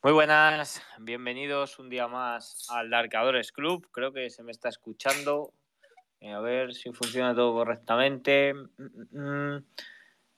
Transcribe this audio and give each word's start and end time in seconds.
Muy 0.00 0.12
buenas, 0.12 0.80
bienvenidos 1.00 1.80
un 1.80 1.90
día 1.90 2.06
más 2.06 2.68
al 2.70 2.88
Darkadores 2.88 3.50
Club. 3.50 3.88
Creo 3.90 4.12
que 4.12 4.30
se 4.30 4.44
me 4.44 4.52
está 4.52 4.68
escuchando. 4.68 5.52
Eh, 6.20 6.30
a 6.30 6.38
ver 6.38 6.72
si 6.72 6.92
funciona 6.92 7.34
todo 7.34 7.52
correctamente. 7.52 8.54
Mm, 8.54 8.68
mm, 8.78 9.56
mm. 9.56 9.66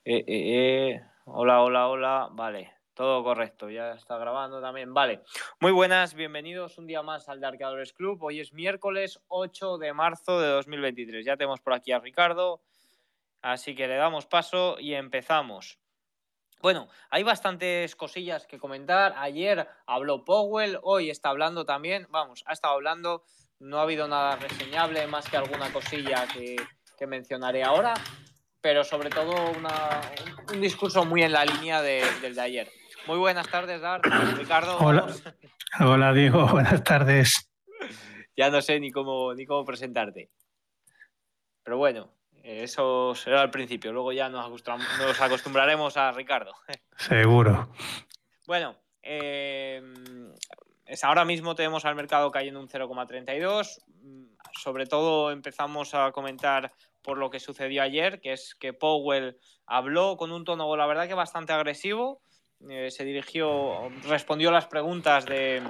Eh, 0.03 0.23
eh, 0.27 1.01
hola, 1.25 1.61
hola, 1.61 1.89
hola. 1.89 2.29
Vale, 2.31 2.73
todo 2.95 3.23
correcto. 3.23 3.69
Ya 3.69 3.91
está 3.91 4.17
grabando 4.17 4.59
también. 4.61 4.95
Vale. 4.95 5.21
Muy 5.59 5.71
buenas, 5.71 6.15
bienvenidos 6.15 6.79
un 6.79 6.87
día 6.87 7.03
más 7.03 7.29
al 7.29 7.39
Darkadores 7.39 7.93
Club. 7.93 8.23
Hoy 8.23 8.39
es 8.39 8.53
miércoles 8.53 9.21
8 9.27 9.77
de 9.77 9.93
marzo 9.93 10.41
de 10.41 10.47
2023. 10.47 11.23
Ya 11.23 11.37
tenemos 11.37 11.61
por 11.61 11.73
aquí 11.73 11.91
a 11.91 11.99
Ricardo. 11.99 12.63
Así 13.43 13.75
que 13.75 13.87
le 13.87 13.97
damos 13.97 14.25
paso 14.25 14.77
y 14.79 14.95
empezamos. 14.95 15.80
Bueno, 16.61 16.89
hay 17.09 17.23
bastantes 17.23 17.95
cosillas 17.95 18.45
que 18.45 18.59
comentar. 18.59 19.13
Ayer 19.17 19.67
habló 19.87 20.23
Powell, 20.23 20.77
hoy 20.83 21.09
está 21.09 21.29
hablando 21.29 21.65
también. 21.65 22.07
Vamos, 22.09 22.43
ha 22.45 22.53
estado 22.53 22.75
hablando. 22.75 23.23
No 23.59 23.79
ha 23.79 23.83
habido 23.83 24.07
nada 24.07 24.35
reseñable 24.35 25.05
más 25.07 25.29
que 25.29 25.37
alguna 25.37 25.71
cosilla 25.73 26.27
que, 26.27 26.57
mencionaré 27.07 27.63
ahora, 27.63 27.95
pero 28.61 28.83
sobre 28.83 29.09
todo 29.09 29.33
un 30.53 30.61
discurso 30.61 31.03
muy 31.03 31.23
en 31.23 31.31
la 31.31 31.43
línea 31.45 31.81
del 31.81 32.35
de 32.35 32.41
ayer. 32.41 32.71
Muy 33.07 33.17
buenas 33.17 33.49
tardes, 33.49 33.81
Dar. 33.81 34.01
Ricardo. 34.37 34.77
Hola. 34.77 35.07
Hola, 35.79 36.13
Diego. 36.13 36.45
Buenas 36.51 36.83
tardes. 36.83 37.49
Ya 38.37 38.51
no 38.51 38.61
sé 38.61 38.79
ni 38.79 38.91
cómo, 38.91 39.33
ni 39.33 39.47
cómo 39.47 39.65
presentarte. 39.65 40.29
Pero 41.63 41.77
bueno, 41.77 42.13
eso 42.43 43.13
será 43.15 43.41
al 43.41 43.51
principio, 43.51 43.91
luego 43.91 44.11
ya 44.11 44.29
nos, 44.29 44.45
acostumbraremos 45.19 45.97
a 45.97 46.11
Ricardo. 46.11 46.53
Seguro. 46.97 47.69
Bueno, 48.47 48.75
eh, 49.03 49.81
ahora 51.03 51.25
mismo 51.25 51.55
tenemos 51.55 51.85
al 51.85 51.95
mercado 51.95 52.31
cayendo 52.31 52.59
un 52.59 52.67
0,32. 52.67 53.81
Sobre 54.59 54.85
todo 54.85 55.31
empezamos 55.31 55.93
a 55.93 56.11
comentar 56.11 56.73
por 57.01 57.17
lo 57.17 57.29
que 57.29 57.39
sucedió 57.39 57.81
ayer, 57.81 58.21
que 58.21 58.33
es 58.33 58.55
que 58.55 58.73
Powell 58.73 59.37
habló 59.65 60.17
con 60.17 60.31
un 60.31 60.43
tono, 60.43 60.75
la 60.75 60.85
verdad 60.85 61.07
que 61.07 61.13
bastante 61.13 61.53
agresivo. 61.53 62.21
Eh, 62.69 62.91
se 62.91 63.05
dirigió, 63.05 63.89
respondió 64.07 64.49
a 64.49 64.51
las 64.51 64.67
preguntas 64.67 65.25
de, 65.25 65.63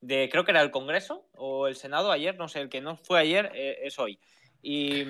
de, 0.00 0.28
creo 0.30 0.44
que 0.44 0.50
era 0.50 0.60
el 0.60 0.70
Congreso 0.70 1.26
o 1.32 1.68
el 1.68 1.76
Senado 1.76 2.12
ayer, 2.12 2.36
no 2.36 2.48
sé, 2.48 2.60
el 2.60 2.68
que 2.68 2.82
no 2.82 2.96
fue 2.96 3.20
ayer 3.20 3.50
eh, 3.54 3.78
es 3.84 3.98
hoy. 3.98 4.18
Y, 4.62 5.04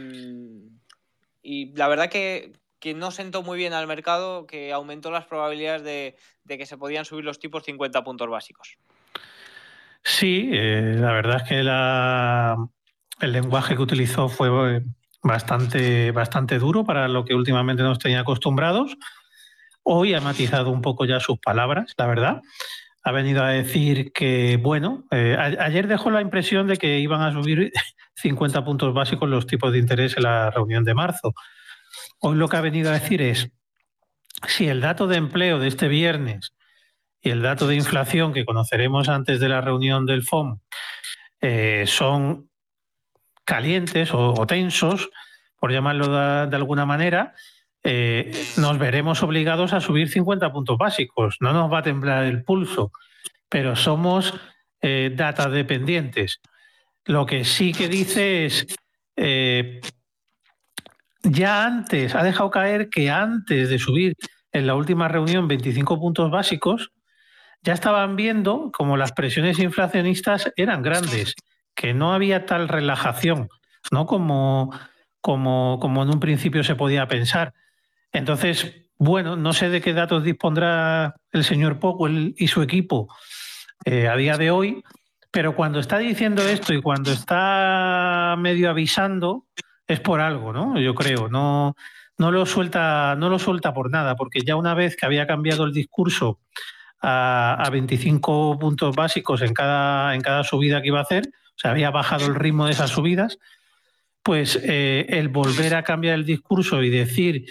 y 1.42 1.72
la 1.74 1.88
verdad 1.88 2.10
que, 2.10 2.52
no 2.94 3.10
sentó 3.10 3.42
muy 3.42 3.58
bien 3.58 3.72
al 3.72 3.86
mercado, 3.86 4.46
que 4.46 4.72
aumentó 4.72 5.10
las 5.10 5.26
probabilidades 5.26 5.82
de, 5.82 6.16
que 6.58 6.66
se 6.66 6.78
podían 6.78 7.04
subir 7.04 7.24
los 7.24 7.38
tipos 7.38 7.64
50 7.64 8.02
puntos 8.04 8.28
básicos. 8.28 8.76
Sí, 10.02 10.48
eh, 10.52 10.96
la 10.98 11.12
verdad 11.12 11.42
es 11.42 11.48
que 11.48 11.60
el 13.26 13.32
lenguaje 13.32 13.76
que 13.76 13.82
utilizó 13.82 14.28
fue 14.28 14.82
bastante, 15.22 16.10
bastante 16.10 16.58
duro 16.58 16.84
para 16.84 17.06
lo 17.08 17.24
que 17.24 17.34
últimamente 17.34 17.82
nos 17.82 17.98
tenía 17.98 18.20
acostumbrados. 18.20 18.96
Hoy 19.82 20.14
ha 20.14 20.20
matizado 20.20 20.70
un 20.70 20.82
poco 20.82 21.04
ya 21.04 21.20
sus 21.20 21.38
palabras, 21.38 21.92
la 21.96 22.06
verdad. 22.06 22.42
Ha 23.02 23.12
venido 23.12 23.42
a 23.42 23.48
decir 23.48 24.12
que, 24.12 24.56
bueno, 24.56 25.06
eh, 25.10 25.36
ayer 25.38 25.86
dejó 25.86 26.10
la 26.10 26.20
impresión 26.20 26.66
de 26.66 26.76
que 26.76 26.98
iban 26.98 27.22
a 27.22 27.32
subir 27.32 27.72
50 28.14 28.64
puntos 28.64 28.92
básicos 28.92 29.28
los 29.28 29.46
tipos 29.46 29.72
de 29.72 29.78
interés 29.78 30.16
en 30.16 30.24
la 30.24 30.50
reunión 30.50 30.84
de 30.84 30.94
marzo. 30.94 31.32
Hoy 32.20 32.36
lo 32.36 32.48
que 32.48 32.56
ha 32.56 32.60
venido 32.60 32.90
a 32.90 32.94
decir 32.94 33.22
es, 33.22 33.50
si 34.46 34.68
el 34.68 34.80
dato 34.80 35.06
de 35.06 35.16
empleo 35.16 35.58
de 35.58 35.68
este 35.68 35.88
viernes 35.88 36.54
y 37.20 37.30
el 37.30 37.42
dato 37.42 37.66
de 37.66 37.76
inflación 37.76 38.32
que 38.32 38.44
conoceremos 38.44 39.08
antes 39.08 39.40
de 39.40 39.48
la 39.48 39.60
reunión 39.60 40.06
del 40.06 40.22
FOM 40.22 40.58
eh, 41.40 41.84
son 41.86 42.50
calientes 43.44 44.10
o, 44.12 44.46
tensos, 44.46 45.10
por 45.58 45.72
llamarlo 45.72 46.46
de, 46.46 46.56
alguna 46.56 46.86
manera, 46.86 47.34
eh, 47.82 48.32
nos 48.56 48.78
veremos 48.78 49.22
obligados 49.22 49.72
a 49.72 49.80
subir 49.80 50.08
50 50.08 50.52
puntos 50.52 50.78
básicos. 50.78 51.36
No 51.40 51.52
nos 51.52 51.72
va 51.72 51.78
a 51.78 51.82
temblar 51.82 52.24
el 52.24 52.44
pulso, 52.44 52.92
pero 53.48 53.76
somos 53.76 54.34
eh, 54.82 55.12
data 55.14 55.48
dependientes. 55.48 56.40
Lo 57.04 57.26
que 57.26 57.44
sí 57.44 57.72
que 57.72 57.88
dice 57.88 58.46
es, 58.46 58.66
eh, 59.16 59.80
ya 61.22 61.64
antes, 61.64 62.14
ha 62.14 62.22
dejado 62.22 62.50
caer 62.50 62.88
que 62.88 63.10
antes 63.10 63.68
de 63.68 63.78
subir 63.78 64.14
en 64.52 64.66
la 64.66 64.74
última 64.74 65.08
reunión 65.08 65.48
25 65.48 66.00
puntos 66.00 66.30
básicos, 66.30 66.92
ya 67.62 67.74
estaban 67.74 68.16
viendo 68.16 68.70
como 68.72 68.96
las 68.96 69.12
presiones 69.12 69.58
inflacionistas 69.58 70.50
eran 70.56 70.82
grandes, 70.82 71.34
que 71.74 71.92
no 71.92 72.14
había 72.14 72.46
tal 72.46 72.68
relajación, 72.68 73.48
¿no? 73.90 74.06
Como, 74.06 74.72
como, 75.20 75.78
como 75.80 76.02
en 76.02 76.08
un 76.10 76.20
principio 76.20 76.64
se 76.64 76.74
podía 76.74 77.06
pensar. 77.06 77.52
Entonces, 78.12 78.90
bueno, 78.98 79.36
no 79.36 79.52
sé 79.52 79.70
de 79.70 79.80
qué 79.80 79.92
datos 79.92 80.24
dispondrá 80.24 81.14
el 81.32 81.44
señor 81.44 81.78
Powell 81.78 82.34
y 82.36 82.48
su 82.48 82.62
equipo 82.62 83.08
eh, 83.84 84.08
a 84.08 84.16
día 84.16 84.36
de 84.36 84.50
hoy, 84.50 84.82
pero 85.30 85.54
cuando 85.54 85.80
está 85.80 85.98
diciendo 85.98 86.42
esto 86.42 86.74
y 86.74 86.82
cuando 86.82 87.12
está 87.12 88.36
medio 88.38 88.68
avisando, 88.68 89.46
es 89.86 90.00
por 90.00 90.20
algo, 90.20 90.52
¿no? 90.52 90.78
Yo 90.78 90.94
creo, 90.94 91.28
no, 91.28 91.74
no 92.18 92.30
lo 92.30 92.44
suelta, 92.46 93.14
no 93.16 93.30
lo 93.30 93.38
suelta 93.38 93.72
por 93.72 93.90
nada, 93.90 94.16
porque 94.16 94.40
ya 94.40 94.56
una 94.56 94.74
vez 94.74 94.96
que 94.96 95.06
había 95.06 95.26
cambiado 95.26 95.64
el 95.64 95.72
discurso 95.72 96.40
a, 97.00 97.68
25 97.72 98.58
puntos 98.58 98.94
básicos 98.94 99.40
en 99.40 99.54
cada, 99.54 100.14
en 100.14 100.20
cada 100.20 100.44
subida 100.44 100.82
que 100.82 100.88
iba 100.88 100.98
a 100.98 101.04
hacer, 101.04 101.24
o 101.26 101.58
sea, 101.58 101.70
había 101.70 101.90
bajado 101.90 102.26
el 102.26 102.34
ritmo 102.34 102.66
de 102.66 102.72
esas 102.72 102.90
subidas, 102.90 103.38
pues 104.22 104.60
eh, 104.62 105.06
el 105.08 105.28
volver 105.28 105.74
a 105.74 105.82
cambiar 105.82 106.16
el 106.16 106.26
discurso 106.26 106.82
y 106.82 106.90
decir 106.90 107.46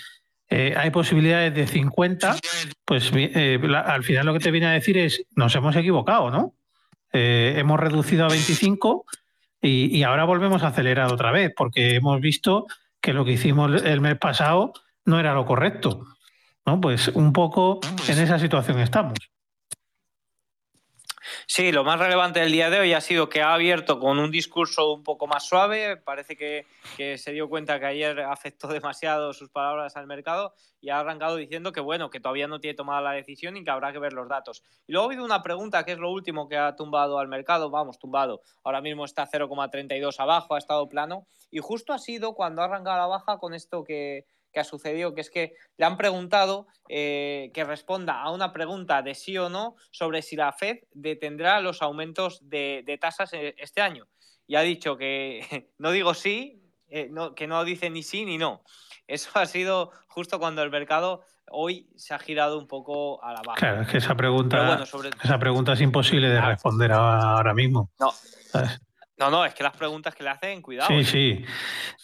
eh, 0.50 0.74
hay 0.76 0.90
posibilidades 0.90 1.54
de 1.54 1.68
50, 1.68 2.38
pues 2.84 3.12
eh, 3.16 3.60
al 3.86 4.04
final 4.04 4.26
lo 4.26 4.34
que 4.34 4.40
te 4.40 4.52
viene 4.52 4.68
a 4.68 4.72
decir 4.72 4.98
es 4.98 5.24
nos 5.36 5.56
hemos 5.56 5.76
equivocado, 5.76 6.32
¿no? 6.32 6.56
Eh, 7.14 7.56
hemos 7.58 7.80
reducido 7.80 8.26
a 8.26 8.30
25 8.30 9.06
y, 9.62 10.04
ahora 10.04 10.24
volvemos 10.24 10.64
a 10.64 10.68
acelerar 10.68 11.12
otra 11.12 11.32
vez, 11.32 11.52
porque 11.56 11.96
hemos 11.96 12.20
visto 12.22 12.66
que 13.02 13.14
lo 13.14 13.26
que 13.26 13.34
hicimos 13.34 13.84
el 13.84 14.02
mes 14.02 14.18
pasado 14.18 14.74
no 15.06 15.20
era 15.20 15.34
lo 15.34 15.46
correcto. 15.46 16.06
¿no? 16.66 16.80
Pues 16.80 17.10
un 17.10 17.34
poco 17.34 17.80
en 18.08 18.20
esa 18.20 18.40
situación 18.40 18.80
estamos. 18.80 19.18
Sí, 21.52 21.72
lo 21.72 21.84
más 21.84 21.98
relevante 21.98 22.42
del 22.42 22.52
día 22.52 22.70
de 22.70 22.80
hoy 22.80 22.94
ha 22.94 23.02
sido 23.02 23.28
que 23.28 23.42
ha 23.42 23.56
abierto 23.56 24.00
con 24.00 24.20
un 24.20 24.30
discurso 24.30 24.94
un 24.94 25.02
poco 25.02 25.26
más 25.26 25.48
suave. 25.48 25.98
Parece 25.98 26.38
que, 26.38 26.68
se 27.18 27.32
dio 27.32 27.50
cuenta 27.50 27.80
que 27.80 27.88
ayer 27.88 28.20
afectó 28.20 28.68
demasiado 28.68 29.34
sus 29.34 29.50
palabras 29.50 29.98
al 29.98 30.06
mercado 30.06 30.54
y 30.80 30.92
ha 30.92 31.00
arrancado 31.00 31.38
diciendo 31.38 31.72
que 31.72 31.80
bueno, 31.80 32.12
que 32.12 32.20
todavía 32.20 32.48
no 32.48 32.60
tiene 32.60 32.76
tomada 32.76 33.02
la 33.02 33.14
decisión 33.14 33.58
y 33.58 33.64
que 33.64 33.72
habrá 33.72 33.92
que 33.92 33.98
ver 33.98 34.14
los 34.14 34.30
datos. 34.30 34.62
Y 34.86 34.92
luego 34.92 35.08
ha 35.08 35.10
habido 35.10 35.26
una 35.26 35.42
pregunta 35.42 35.84
que 35.84 35.94
es 35.94 35.98
lo 35.98 36.12
último 36.12 36.48
que 36.48 36.56
ha 36.56 36.76
tumbado 36.76 37.18
al 37.18 37.28
mercado. 37.28 37.72
Vamos, 37.72 37.98
tumbado. 37.98 38.44
Ahora 38.64 38.82
mismo 38.82 39.04
está 39.04 39.28
0,32 39.28 40.20
abajo, 40.20 40.54
ha 40.54 40.60
estado 40.60 40.88
plano. 40.88 41.26
Y 41.50 41.62
justo 41.62 41.94
ha 41.94 41.98
sido 41.98 42.36
cuando 42.36 42.62
ha 42.62 42.66
arrancado 42.66 43.00
la 43.00 43.08
baja 43.08 43.40
con 43.40 43.56
esto 43.56 43.84
que, 43.84 44.28
que 44.52 44.60
ha 44.60 44.64
sucedido, 44.64 45.14
que 45.14 45.22
es 45.22 45.30
que 45.30 45.54
le 45.78 45.86
han 45.86 45.98
preguntado 45.98 46.68
eh, 46.88 47.52
que 47.54 47.64
responda 47.64 48.22
a 48.22 48.32
una 48.32 48.52
pregunta 48.52 49.02
de 49.02 49.16
sí 49.16 49.38
o 49.38 49.50
no 49.50 49.76
sobre 49.92 50.22
si 50.22 50.36
la 50.36 50.52
Fed 50.52 50.78
detendrá 50.92 51.60
los 51.62 51.82
aumentos 51.82 52.40
de, 52.50 52.98
tasas 53.00 53.34
eh, 53.34 53.56
este 53.58 53.82
año. 53.82 54.08
Y 54.48 54.56
ha 54.56 54.62
dicho 54.62 54.98
que 54.98 55.70
no 55.78 55.92
digo 55.92 56.14
sí, 56.14 56.62
eh, 56.90 57.12
que 57.36 57.48
no 57.48 57.64
dice 57.64 57.90
ni 57.90 58.04
sí 58.04 58.26
ni 58.26 58.38
no. 58.38 58.64
Eso 59.08 59.30
ha 59.36 59.46
sido 59.46 59.92
justo 60.08 60.40
cuando 60.40 60.64
el 60.64 60.70
mercado 60.70 61.24
hoy 61.52 61.90
se 61.96 62.14
ha 62.14 62.20
girado 62.20 62.60
un 62.60 62.68
poco 62.68 63.24
a 63.24 63.34
la 63.34 63.42
baja. 63.42 63.60
Claro, 63.60 63.82
es 63.82 63.88
que 63.88 63.98
esa 63.98 64.16
pregunta, 64.16 64.84
esa 65.24 65.40
pregunta 65.40 65.74
es 65.74 65.82
imposible 65.82 66.30
de 66.30 66.42
responder 66.42 66.92
ahora 66.92 67.54
mismo. 67.54 67.92
No. 68.00 68.14
No, 69.20 69.30
no, 69.30 69.44
es 69.44 69.54
que 69.54 69.64
las 69.64 69.76
preguntas 69.76 70.16
que 70.16 70.24
le 70.24 70.30
hacen, 70.30 70.62
cuidado. 70.62 70.88
Sí, 70.88 71.04
sí. 71.04 71.46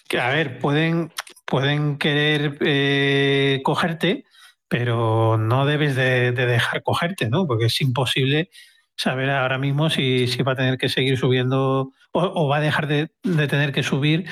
Que, 0.07 0.19
a 0.19 0.29
ver, 0.29 0.59
pueden, 0.59 1.13
pueden 1.45 1.97
querer 1.97 2.57
eh, 2.61 3.61
cogerte, 3.63 4.25
pero 4.67 5.37
no 5.37 5.65
debes 5.65 5.95
de, 5.95 6.31
dejar 6.31 6.83
cogerte, 6.83 7.29
¿no? 7.29 7.45
Porque 7.47 7.65
es 7.65 7.81
imposible 7.81 8.49
saber 8.97 9.29
ahora 9.29 9.57
mismo 9.57 9.89
si, 9.89 10.25
va 10.41 10.53
a 10.53 10.55
tener 10.55 10.77
que 10.77 10.89
seguir 10.89 11.17
subiendo 11.17 11.91
o, 12.11 12.47
va 12.47 12.57
a 12.57 12.61
dejar 12.61 12.87
de, 12.87 13.11
tener 13.23 13.71
que 13.71 13.83
subir 13.83 14.25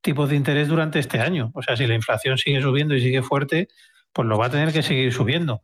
tipos 0.00 0.28
de 0.30 0.36
interés 0.36 0.68
durante 0.68 0.98
este 0.98 1.20
año. 1.20 1.50
O 1.54 1.62
sea, 1.62 1.76
si 1.76 1.86
la 1.86 1.94
inflación 1.94 2.38
sigue 2.38 2.62
subiendo 2.62 2.94
y 2.94 3.00
sigue 3.00 3.22
fuerte, 3.22 3.68
pues 4.12 4.28
lo 4.28 4.38
va 4.38 4.46
a 4.46 4.50
tener 4.50 4.72
que 4.72 4.82
seguir 4.82 5.12
subiendo. 5.12 5.62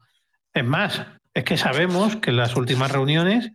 Es 0.52 0.64
más, 0.64 1.02
es 1.34 1.44
que 1.44 1.56
sabemos 1.56 2.16
que 2.16 2.30
en 2.30 2.38
las 2.38 2.56
últimas 2.56 2.90
reuniones 2.90 3.52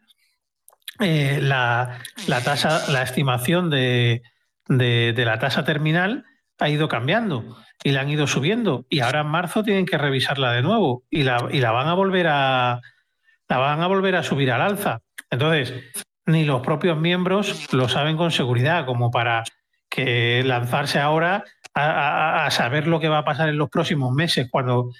eh, 1.00 1.39
la, 1.42 2.00
tasa, 2.44 2.92
la 2.92 3.01
estimación 3.01 3.69
de, 3.69 4.21
de 4.68 5.25
la 5.25 5.39
tasa 5.39 5.65
terminal 5.65 6.25
ha 6.62 6.69
ido 6.69 6.88
cambiando 6.88 7.58
y 7.84 7.92
la 7.92 8.02
han 8.02 8.10
ido 8.10 8.28
subiendo 8.28 8.86
y 8.88 9.00
ahora 9.00 9.22
en 9.22 9.28
marzo 9.28 9.63
tienen 9.63 9.88
que 9.88 9.98
revisarla 9.98 10.52
de 10.52 10.62
nuevo 10.62 11.04
y 11.10 11.24
la, 11.24 11.48
y 11.52 11.60
la 11.60 11.72
van 11.72 11.88
a 11.88 11.96
volver 11.96 12.28
a, 12.30 12.81
la 13.50 13.58
van 13.58 13.81
a 13.81 13.88
volver 13.88 14.16
a 14.16 14.24
subir 14.24 14.52
al 14.52 14.62
alza. 14.62 15.02
Entonces, 15.31 15.74
ni 16.28 16.46
los 16.46 16.62
propios 16.62 17.00
miembros 17.00 17.74
lo 17.74 17.90
saben 17.90 18.16
con 18.16 18.31
seguridad, 18.31 18.86
como 18.86 19.10
para 19.10 19.44
que 19.90 20.44
lanzarse 20.46 21.00
ahora 21.00 21.44
a, 21.74 22.48
saber 22.52 22.86
lo 22.86 23.00
que 23.00 23.10
va 23.10 23.19
a 23.19 23.25
pasar 23.25 23.50
en 23.50 23.58
los 23.58 23.69
próximos 23.69 24.13
meses, 24.13 24.48
cuando 24.52 24.92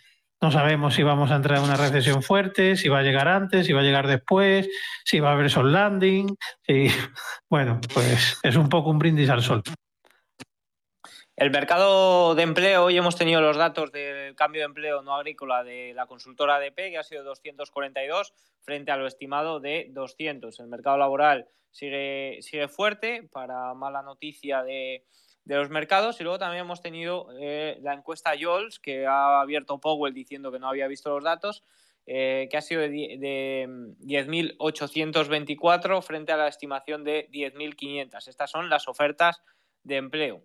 no 0.42 0.50
sabemos 0.50 0.96
si 0.96 1.04
vamos 1.04 1.30
a 1.30 1.36
entrar 1.36 1.60
en 1.60 1.66
una 1.66 1.78
recesión 1.78 2.24
fuerte, 2.24 2.76
si 2.76 2.90
va 2.90 3.00
a 3.00 3.04
llegar 3.04 3.28
antes, 3.28 3.68
si 3.68 3.74
va 3.74 3.82
a 3.82 3.84
llegar 3.84 4.08
después, 4.08 4.68
si 5.06 5.20
va 5.20 5.30
a 5.30 5.34
haber 5.34 5.52
sol 5.52 5.72
landing. 5.72 6.36
Si... 6.66 6.88
Bueno, 7.50 7.82
pues 7.94 8.40
es 8.42 8.56
un 8.56 8.70
poco 8.70 8.90
un 8.90 8.98
brindis 8.98 9.30
al 9.30 9.44
sol. 9.44 9.62
El 11.42 11.50
mercado 11.50 12.36
de 12.36 12.44
empleo, 12.44 12.84
hoy 12.84 12.98
hemos 12.98 13.16
tenido 13.16 13.42
los 13.42 13.58
datos 13.58 13.92
del 13.92 14.36
cambio 14.36 14.62
de 14.62 14.66
empleo 14.66 15.02
no 15.02 15.16
agrícola 15.16 15.64
de 15.64 15.92
la 15.96 16.06
consultora 16.06 16.58
ADP, 16.58 16.76
que 16.76 17.00
ha 17.00 17.04
sido 17.04 17.24
242 17.24 18.36
frente 18.60 18.92
a 18.92 18.98
lo 18.98 19.08
estimado 19.08 19.60
de 19.60 19.88
200. 19.90 20.60
El 20.60 20.68
mercado 20.68 21.00
laboral 21.00 21.48
sigue, 21.72 22.38
sigue 22.42 22.68
fuerte 22.68 23.28
para 23.32 23.74
mala 23.74 24.04
noticia 24.04 24.62
de, 24.62 25.04
los 25.46 25.72
mercados 25.72 26.22
y 26.22 26.24
luego 26.24 26.38
también 26.38 26.62
hemos 26.62 26.80
tenido 26.80 27.30
eh, 27.40 27.80
la 27.82 27.96
encuesta 27.96 28.36
Yols 28.36 28.78
que 28.78 29.08
ha 29.08 29.42
abierto 29.42 29.80
Powell 29.80 30.14
diciendo 30.14 30.52
que 30.52 30.60
no 30.60 30.70
había 30.70 30.86
visto 30.86 31.10
los 31.10 31.24
datos, 31.24 31.64
eh, 32.06 32.50
que 32.52 32.58
ha 32.58 32.62
sido 32.62 32.82
de, 32.82 33.18
de 33.18 33.68
10.824 34.02 36.04
frente 36.04 36.34
a 36.34 36.38
la 36.38 36.48
estimación 36.48 37.04
de 37.04 37.28
10.500. 37.32 38.28
Estas 38.28 38.52
son 38.52 38.70
las 38.70 38.88
ofertas 38.88 39.42
de 39.84 39.98
empleo. 39.98 40.44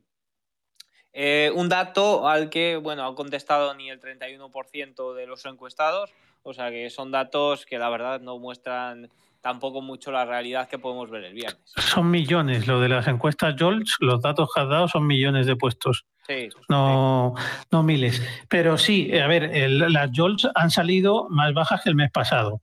Eh, 1.19 1.51
un 1.55 1.71
dato 1.71 2.29
al 2.29 2.51
que, 2.51 2.77
bueno, 2.77 3.07
ha 3.07 3.15
contestado 3.15 3.73
ni 3.73 3.89
el 3.89 3.99
31% 3.99 5.15
de 5.15 5.27
los 5.27 5.47
encuestados, 5.47 6.13
o 6.43 6.53
sea 6.53 6.71
que 6.71 6.91
son 6.91 7.11
datos 7.11 7.65
que 7.65 7.79
la 7.79 7.89
verdad 7.89 8.21
no 8.21 8.39
muestran 8.39 9.09
tampoco 9.41 9.81
mucho 9.81 10.13
la 10.13 10.27
realidad 10.27 10.69
que 10.69 10.79
podemos 10.79 11.09
ver 11.09 11.25
el 11.25 11.33
viernes. 11.33 11.73
Son 11.75 12.11
millones, 12.11 12.67
lo 12.67 12.81
de 12.81 12.91
las 12.91 13.09
encuestas 13.09 13.55
Jolts, 13.59 13.97
los 14.01 14.21
datos 14.21 14.51
que 14.55 14.61
has 14.61 14.69
dado 14.69 14.89
son 14.89 15.07
millones 15.07 15.47
de 15.47 15.57
puestos. 15.57 16.05
Sí, 16.27 16.51
no, 16.69 17.33
no 17.71 17.83
miles. 17.83 18.23
Pero 18.51 18.77
sí, 18.77 19.17
a 19.17 19.27
ver, 19.27 19.71
las 19.71 20.11
Jolts 20.15 20.47
han 20.55 20.71
salido 20.71 21.31
más 21.31 21.55
bajas 21.55 21.81
que 21.81 21.89
el 21.89 21.95
mes 21.95 22.11
pasado, 22.11 22.61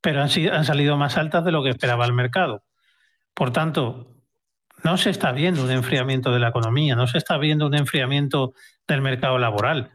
pero 0.00 0.22
han, 0.22 0.30
han 0.52 0.64
salido 0.64 0.96
más 0.96 1.16
altas 1.16 1.44
de 1.44 1.52
lo 1.52 1.62
que 1.62 1.70
esperaba 1.70 2.04
el 2.04 2.14
mercado. 2.14 2.64
Por 3.32 3.52
tanto, 3.52 4.08
no 4.84 4.96
se 4.96 5.10
está 5.10 5.32
viendo 5.32 5.62
un 5.62 5.70
enfriamiento 5.70 6.32
de 6.32 6.40
la 6.40 6.48
economía, 6.48 6.96
no 6.96 7.06
se 7.06 7.18
está 7.18 7.38
viendo 7.38 7.66
un 7.66 7.74
enfriamiento 7.74 8.54
del 8.86 9.00
mercado 9.00 9.38
laboral. 9.38 9.92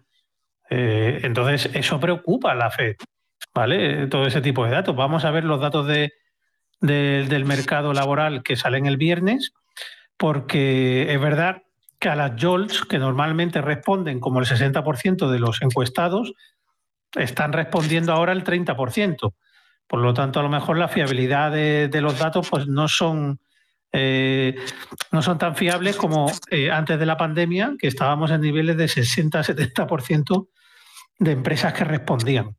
Eh, 0.69 1.21
entonces, 1.23 1.69
eso 1.73 1.99
preocupa 1.99 2.51
a 2.51 2.55
la 2.55 2.69
Fed, 2.69 2.95
¿vale? 3.53 4.07
Todo 4.07 4.25
ese 4.27 4.41
tipo 4.41 4.65
de 4.65 4.71
datos. 4.71 4.95
Vamos 4.95 5.25
a 5.25 5.31
ver 5.31 5.43
los 5.43 5.59
datos 5.59 5.87
de, 5.87 6.13
del 6.79 7.45
mercado 7.45 7.93
laboral 7.93 8.43
que 8.43 8.55
salen 8.55 8.85
el 8.85 8.97
viernes, 8.97 9.53
porque 10.17 11.13
es 11.13 11.19
verdad 11.19 11.63
que 11.99 12.09
a 12.09 12.15
las 12.15 12.33
JOLTS, 12.41 12.85
que 12.85 12.99
normalmente 12.99 13.61
responden 13.61 14.19
como 14.19 14.39
el 14.39 14.45
60% 14.45 15.29
de 15.29 15.39
los 15.39 15.61
encuestados, 15.61 16.33
están 17.15 17.53
respondiendo 17.53 18.13
ahora 18.13 18.33
el 18.33 18.43
30%. 18.43 19.33
Por 19.87 19.99
lo 19.99 20.13
tanto, 20.13 20.39
a 20.39 20.43
lo 20.43 20.49
mejor 20.49 20.77
la 20.77 20.89
fiabilidad 20.89 21.51
de, 21.51 21.87
de 21.87 22.01
los 22.01 22.19
datos 22.19 22.49
pues, 22.49 22.67
no 22.67 22.87
son 22.87 23.39
eh, 23.99 24.55
no 25.11 25.23
son 25.23 25.39
tan 25.39 25.55
fiables 25.55 25.95
como 25.95 26.31
eh, 26.51 26.69
antes 26.69 26.99
de 26.99 27.05
la 27.07 27.17
pandemia, 27.17 27.73
que 27.79 27.87
estábamos 27.87 28.29
en 28.29 28.41
niveles 28.41 28.77
de 28.77 28.85
60-70% 28.85 30.49
de 31.17 31.31
empresas 31.31 31.73
que 31.73 31.83
respondían. 31.83 32.55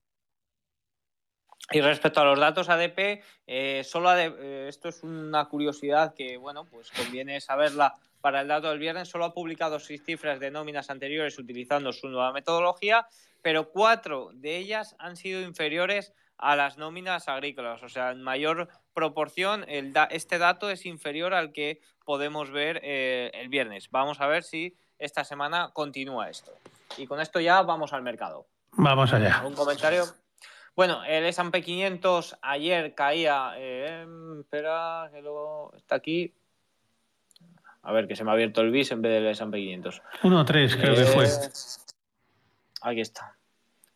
Y 1.71 1.81
respecto 1.81 2.21
a 2.21 2.25
los 2.25 2.41
datos 2.41 2.69
ADP, 2.69 3.23
eh, 3.47 3.83
solo 3.85 4.13
esto 4.17 4.89
es 4.89 5.05
una 5.05 5.45
curiosidad 5.45 6.13
que, 6.15 6.39
bueno, 6.39 6.65
pues 6.65 6.91
conviene 6.91 7.41
saberla 7.41 7.95
para 8.21 8.41
el 8.41 8.49
dato 8.49 8.71
del 8.71 8.81
viernes. 8.81 9.09
Solo 9.09 9.27
ha 9.27 9.35
publicado 9.35 9.79
seis 9.79 10.03
cifras 10.05 10.41
de 10.41 10.51
nóminas 10.51 10.91
anteriores 10.91 11.39
utilizando 11.39 11.93
su 11.93 12.09
nueva 12.09 12.33
metodología, 12.33 13.07
pero 13.43 13.71
cuatro 13.71 14.31
de 14.33 14.57
ellas 14.57 14.97
han 14.99 15.17
sido 15.17 15.43
inferiores 15.43 16.13
a 16.39 16.57
las 16.57 16.79
nóminas 16.79 17.29
agrícolas. 17.29 17.83
O 17.83 17.89
sea, 17.89 18.13
en 18.13 18.23
mayor 18.23 18.69
proporción, 18.95 19.65
el 19.69 19.93
este 20.11 20.39
dato 20.39 20.71
es 20.71 20.87
inferior 20.87 21.35
al 21.35 21.53
que 21.53 21.81
podemos 22.05 22.51
ver 22.51 22.81
eh, 22.83 23.31
el 23.35 23.49
viernes. 23.49 23.91
Vamos 23.91 24.21
a 24.21 24.27
ver 24.27 24.43
si 24.43 24.77
esta 24.99 25.25
semana 25.25 25.71
continúa 25.73 26.31
esto. 26.31 26.53
Y 26.97 27.07
con 27.07 27.21
esto 27.21 27.41
ya 27.41 27.63
vamos 27.63 27.93
al 27.93 28.03
mercado. 28.03 28.47
Vamos 28.73 29.13
allá. 29.13 29.43
¿Un 29.45 29.55
comentario? 29.55 30.05
Bueno, 30.75 31.03
el 31.05 31.25
S&P 31.25 31.63
500 31.63 32.39
ayer 32.41 32.95
caía... 32.95 33.53
Eh, 33.57 34.07
espera, 34.41 35.11
que 35.13 35.21
luego 35.21 35.73
está 35.77 35.97
aquí. 35.97 36.33
A 37.83 37.93
ver, 37.93 38.07
que 38.07 38.15
se 38.15 38.23
me 38.23 38.31
ha 38.31 38.35
abierto 38.35 38.61
el 38.61 38.71
BIS 38.71 38.93
en 38.93 39.03
vez 39.03 39.13
del 39.13 39.27
S&P 39.27 39.59
500. 39.59 40.03
1.3 40.23 40.81
creo 40.81 40.95
que 40.95 41.05
fue. 41.05 41.25
Eh, 41.25 41.51
aquí 42.83 43.01
está. 43.01 43.38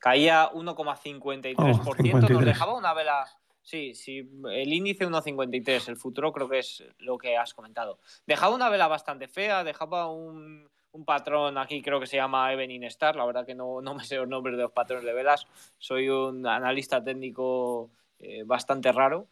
Caía 0.03 0.51
1,53%, 0.51 2.29
nos 2.29 2.45
dejaba 2.45 2.75
una 2.75 2.93
vela. 2.93 3.25
Sí, 3.63 3.95
sí, 3.95 4.29
el 4.51 4.73
índice 4.73 5.07
1,53, 5.07 5.91
el 5.91 5.97
futuro 5.97 6.33
creo 6.33 6.49
que 6.49 6.59
es 6.59 6.83
lo 6.99 7.17
que 7.17 7.37
has 7.37 7.55
comentado. 7.55 8.01
Dejaba 8.27 8.53
una 8.53 8.69
vela 8.69 8.89
bastante 8.89 9.29
fea, 9.29 9.63
dejaba 9.63 10.11
un, 10.11 10.69
patrón 11.07 11.57
aquí, 11.57 11.83
creo 11.83 12.01
que 12.01 12.09
se 12.09 12.17
llama 12.17 12.53
Evening 12.53 12.83
Star, 12.83 13.15
la 13.15 13.25
verdad 13.25 13.47
que 13.47 13.55
no, 13.55 13.81
me 13.81 14.03
sé 14.03 14.17
los 14.17 14.27
nombres 14.27 14.57
de 14.57 14.65
los 14.65 14.73
patrones 14.73 15.05
de 15.05 15.13
velas, 15.13 15.47
soy 15.79 16.09
un 16.09 16.45
analista 16.49 17.03
técnico 17.03 17.89
eh, 18.19 18.43
bastante 18.45 18.91
raro. 18.91 19.29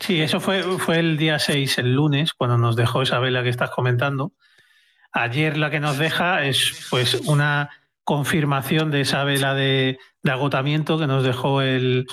Sí, 0.00 0.22
eso 0.22 0.40
fue, 0.40 0.62
fue 0.62 1.00
el 1.00 1.18
día 1.18 1.38
6, 1.38 1.76
el 1.76 1.92
lunes, 1.92 2.32
cuando 2.32 2.56
nos 2.56 2.76
dejó 2.76 3.02
esa 3.02 3.18
vela 3.18 3.42
que 3.42 3.50
estás 3.50 3.68
comentando. 3.68 4.32
Ayer 5.12 5.58
la 5.58 5.68
que 5.68 5.80
nos 5.80 5.98
deja 5.98 6.46
es 6.46 6.88
pues 6.90 7.14
una 7.26 7.68
confirmación 8.12 8.90
de 8.90 9.00
esa 9.00 9.24
vela 9.24 9.54
de, 9.54 9.96
agotamiento 10.22 10.98
que 10.98 11.06
nos 11.06 11.24
dejó 11.24 11.62
el, 11.62 12.04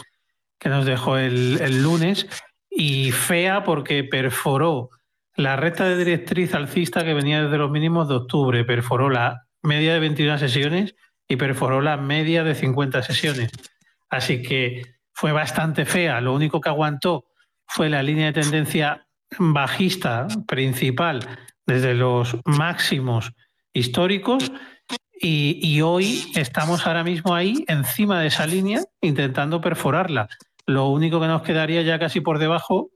que 0.58 0.70
nos 0.70 0.86
dejó 0.86 1.18
el, 1.18 1.84
lunes 1.84 2.26
y 2.70 3.12
fea 3.12 3.66
porque 3.66 4.06
perforó 4.06 4.92
la 5.36 5.58
recta 5.58 5.90
de 5.90 5.98
directriz 5.98 6.56
alcista 6.56 7.04
que 7.04 7.14
venía 7.14 7.44
desde 7.44 7.58
los 7.58 7.70
mínimos 7.70 8.08
de 8.08 8.16
octubre, 8.16 8.64
perforó 8.64 9.10
la 9.10 9.44
media 9.62 9.94
de 9.94 10.00
21 10.00 10.38
sesiones 10.38 10.96
y 11.28 11.36
perforó 11.36 11.82
la 11.82 11.98
media 11.98 12.46
de 12.46 12.56
50 12.56 13.04
sesiones. 13.04 13.52
Así 14.10 14.42
que 14.42 14.84
fue 15.12 15.34
bastante 15.34 15.84
fea. 15.84 16.22
Lo 16.22 16.34
único 16.34 16.62
que 16.62 16.70
aguantó 16.70 17.26
fue 17.68 17.90
la 17.90 18.04
línea 18.04 18.28
de 18.28 18.42
tendencia 18.42 19.06
bajista 19.38 20.28
principal 20.48 21.20
desde 21.66 21.94
los 21.94 22.38
máximos 22.46 23.34
históricos 23.74 24.50
y, 25.22 25.82
hoy 25.82 26.32
estamos 26.36 26.88
ahora 26.88 27.04
mismo 27.04 27.36
ahí, 27.36 27.66
encima 27.68 28.22
de 28.22 28.28
esa 28.28 28.48
línea, 28.48 28.82
intentando 29.02 29.62
perforarla. 29.62 30.30
Lo 30.66 30.88
único 30.88 31.20
que 31.20 31.28
nos 31.28 31.42
quedaría 31.42 31.82
ya 31.82 32.00
casi 32.00 32.22
por 32.22 32.40
debajo 32.40 32.92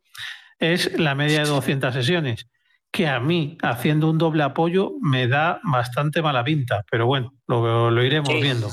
es 0.60 0.98
la 0.98 1.16
media 1.16 1.44
de 1.44 1.50
200 1.50 1.94
sesiones, 1.94 2.48
que 2.92 3.08
a 3.08 3.20
mí, 3.20 3.58
haciendo 3.62 4.10
un 4.10 4.18
doble 4.18 4.44
apoyo, 4.44 4.94
me 5.02 5.28
da 5.28 5.60
bastante 5.64 6.22
mala 6.22 6.44
pinta. 6.44 6.86
Pero 6.90 7.06
bueno, 7.08 7.34
lo, 7.48 8.04
iremos 8.04 8.34
viendo. 8.34 8.70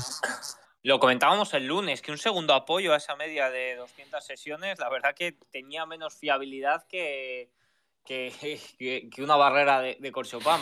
Lo 0.83 0.99
comentábamos 0.99 1.53
el 1.53 1.67
lunes, 1.67 2.01
que 2.01 2.11
un 2.11 2.17
segundo 2.17 2.53
apoyo 2.53 2.93
a 2.93 2.97
esa 2.97 3.15
media 3.15 3.49
de 3.49 3.75
200 3.75 4.23
sesiones, 4.23 4.79
la 4.79 4.89
verdad 4.89 5.13
que 5.15 5.37
tenía 5.51 5.85
menos 5.85 6.15
fiabilidad 6.15 6.85
que, 6.87 7.49
que, 8.05 9.09
una 9.19 9.35
barrera 9.35 9.81
de, 9.81 9.97
de 9.99 10.11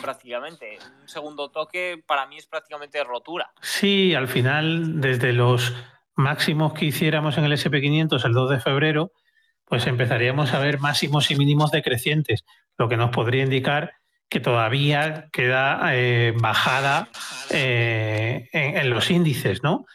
prácticamente. 0.02 0.78
Un 1.00 1.08
segundo 1.08 1.50
toque 1.50 2.02
para 2.06 2.26
mí 2.26 2.36
es 2.36 2.46
prácticamente 2.46 3.02
rotura. 3.04 3.50
Sí, 3.60 4.14
al 4.14 4.28
final, 4.28 5.00
desde 5.00 5.32
los 5.32 5.74
máximos 6.14 6.74
que 6.74 6.86
hiciéramos 6.86 7.38
en 7.38 7.44
el 7.44 7.52
SP500 7.52 8.24
el 8.24 8.32
2 8.32 8.50
de 8.50 8.60
febrero, 8.60 9.12
pues 9.64 9.86
empezaríamos 9.86 10.52
a 10.52 10.58
ver 10.58 10.80
máximos 10.80 11.30
y 11.30 11.36
mínimos 11.36 11.70
decrecientes, 11.70 12.44
lo 12.76 12.88
que 12.88 12.96
nos 12.96 13.10
podría 13.10 13.44
indicar 13.44 13.94
que 14.28 14.40
todavía 14.40 15.28
queda 15.32 15.80
eh, 15.92 16.32
bajada 16.36 17.08
eh, 17.50 18.48
en, 18.52 18.88
los 18.90 19.10
índices, 19.10 19.62
¿no? 19.64 19.86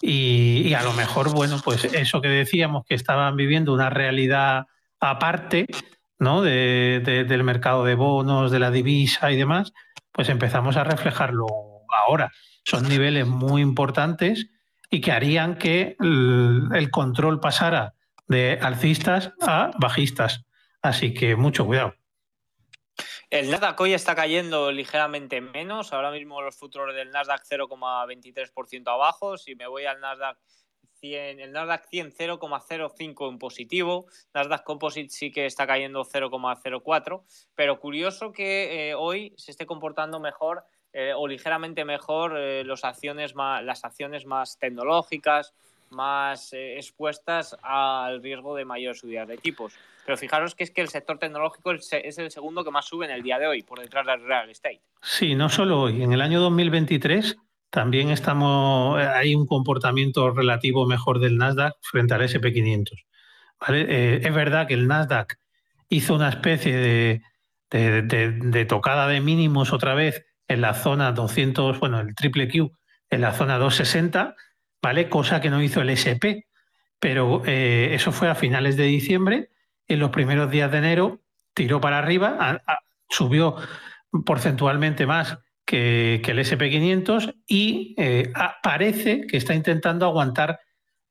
Y, 0.00 0.72
a 0.74 0.82
lo 0.82 0.94
mejor, 0.94 1.30
bueno, 1.32 1.60
pues 1.62 1.84
eso 1.84 2.20
que 2.22 2.28
decíamos 2.28 2.84
que 2.86 2.94
estaban 2.94 3.36
viviendo 3.36 3.72
una 3.72 3.90
realidad 3.90 4.64
aparte, 4.98 5.66
¿no? 6.22 6.40
De, 6.40 7.02
del 7.04 7.42
mercado 7.42 7.84
de 7.84 7.96
bonos, 7.96 8.52
de 8.52 8.60
la 8.60 8.70
divisa 8.70 9.32
y 9.32 9.36
demás, 9.36 9.72
pues 10.12 10.28
empezamos 10.28 10.76
a 10.76 10.84
reflejarlo 10.84 11.46
ahora. 12.06 12.30
Son 12.64 12.88
niveles 12.88 13.26
muy 13.26 13.60
importantes 13.60 14.46
y 14.88 15.00
que 15.00 15.10
harían 15.10 15.58
que 15.58 15.96
el, 15.98 16.90
control 16.92 17.40
pasara 17.40 17.94
de 18.28 18.56
alcistas 18.62 19.32
a 19.40 19.72
bajistas. 19.78 20.44
Así 20.80 21.12
que 21.12 21.34
mucho 21.34 21.66
cuidado. 21.66 21.96
El 23.28 23.50
Nasdaq 23.50 23.80
hoy 23.80 23.92
está 23.92 24.14
cayendo 24.14 24.70
ligeramente 24.70 25.40
menos. 25.40 25.92
Ahora 25.92 26.12
mismo 26.12 26.40
los 26.40 26.56
futuros 26.56 26.94
del 26.94 27.10
Nasdaq 27.10 27.42
0,23% 27.50 28.86
abajo. 28.86 29.36
Si 29.36 29.56
me 29.56 29.66
voy 29.66 29.86
al 29.86 30.00
Nasdaq 30.00 30.38
100, 31.02 31.40
el 31.40 31.52
Nasdaq 31.52 31.86
100 31.88 32.12
0,05 32.12 33.28
en 33.28 33.38
positivo, 33.38 34.06
Nasdaq 34.32 34.62
Composite 34.62 35.10
sí 35.10 35.32
que 35.32 35.46
está 35.46 35.66
cayendo 35.66 36.04
0,04, 36.04 37.22
pero 37.56 37.80
curioso 37.80 38.32
que 38.32 38.90
eh, 38.90 38.94
hoy 38.94 39.34
se 39.36 39.50
esté 39.50 39.66
comportando 39.66 40.20
mejor 40.20 40.64
eh, 40.92 41.12
o 41.16 41.26
ligeramente 41.26 41.84
mejor 41.84 42.38
eh, 42.38 42.62
las 42.64 42.84
acciones 42.84 43.34
más 43.34 44.58
tecnológicas, 44.58 45.52
más 45.90 46.52
expuestas 46.52 47.56
al 47.62 48.22
riesgo 48.22 48.54
de 48.54 48.64
mayor 48.64 48.94
subida 48.94 49.26
de 49.26 49.36
tipos. 49.36 49.74
Pero 50.06 50.16
fijaros 50.16 50.54
que 50.54 50.64
es 50.64 50.70
que 50.70 50.80
el 50.80 50.88
sector 50.88 51.18
tecnológico 51.18 51.72
es 51.72 52.18
el 52.18 52.30
segundo 52.30 52.64
que 52.64 52.70
más 52.70 52.86
sube 52.86 53.04
en 53.04 53.12
el 53.12 53.22
día 53.22 53.38
de 53.38 53.46
hoy, 53.46 53.62
por 53.62 53.78
detrás 53.78 54.06
del 54.06 54.24
real 54.24 54.48
estate. 54.48 54.80
Sí, 55.02 55.34
no 55.34 55.50
solo 55.50 55.82
hoy. 55.82 56.02
En 56.02 56.12
el 56.12 56.22
año 56.22 56.40
2023 56.40 57.36
también 57.72 58.10
estamos, 58.10 59.00
eh, 59.00 59.06
hay 59.06 59.34
un 59.34 59.46
comportamiento 59.46 60.30
relativo 60.30 60.86
mejor 60.86 61.20
del 61.20 61.38
Nasdaq 61.38 61.74
frente 61.80 62.12
al 62.12 62.20
SP500. 62.20 63.06
Eh, 63.68 64.20
es 64.22 64.34
verdad 64.34 64.68
que 64.68 64.74
el 64.74 64.86
Nasdaq 64.86 65.38
hizo 65.88 66.14
una 66.14 66.28
especie 66.28 66.76
de, 66.76 67.22
de, 67.70 68.64
tocada 68.66 69.08
de 69.08 69.22
mínimos 69.22 69.72
otra 69.72 69.94
vez 69.94 70.26
en 70.48 70.60
la 70.60 70.74
zona 70.74 71.12
200, 71.12 71.80
bueno, 71.80 72.00
el 72.00 72.14
triple 72.14 72.46
Q 72.46 72.76
en 73.08 73.22
la 73.22 73.32
zona 73.32 73.56
260, 73.56 74.36
¿vale? 74.82 75.08
Cosa 75.08 75.40
que 75.40 75.48
no 75.48 75.62
hizo 75.62 75.80
el 75.80 75.88
SP. 75.96 76.44
Pero 77.00 77.42
eh, 77.46 77.94
eso 77.94 78.12
fue 78.12 78.28
a 78.28 78.34
finales 78.34 78.76
de 78.76 78.84
diciembre. 78.84 79.48
En 79.88 79.98
los 79.98 80.10
primeros 80.10 80.50
días 80.50 80.70
de 80.70 80.78
enero 80.78 81.20
tiró 81.54 81.80
para 81.80 81.98
arriba, 81.98 82.62
subió 83.08 83.56
porcentualmente 84.26 85.06
más 85.06 85.38
que, 85.72 86.30
el 86.30 86.38
SP500 86.38 87.34
y 87.46 87.94
eh, 87.96 88.30
parece 88.62 89.26
que 89.26 89.38
está 89.38 89.54
intentando 89.54 90.04
aguantar 90.04 90.60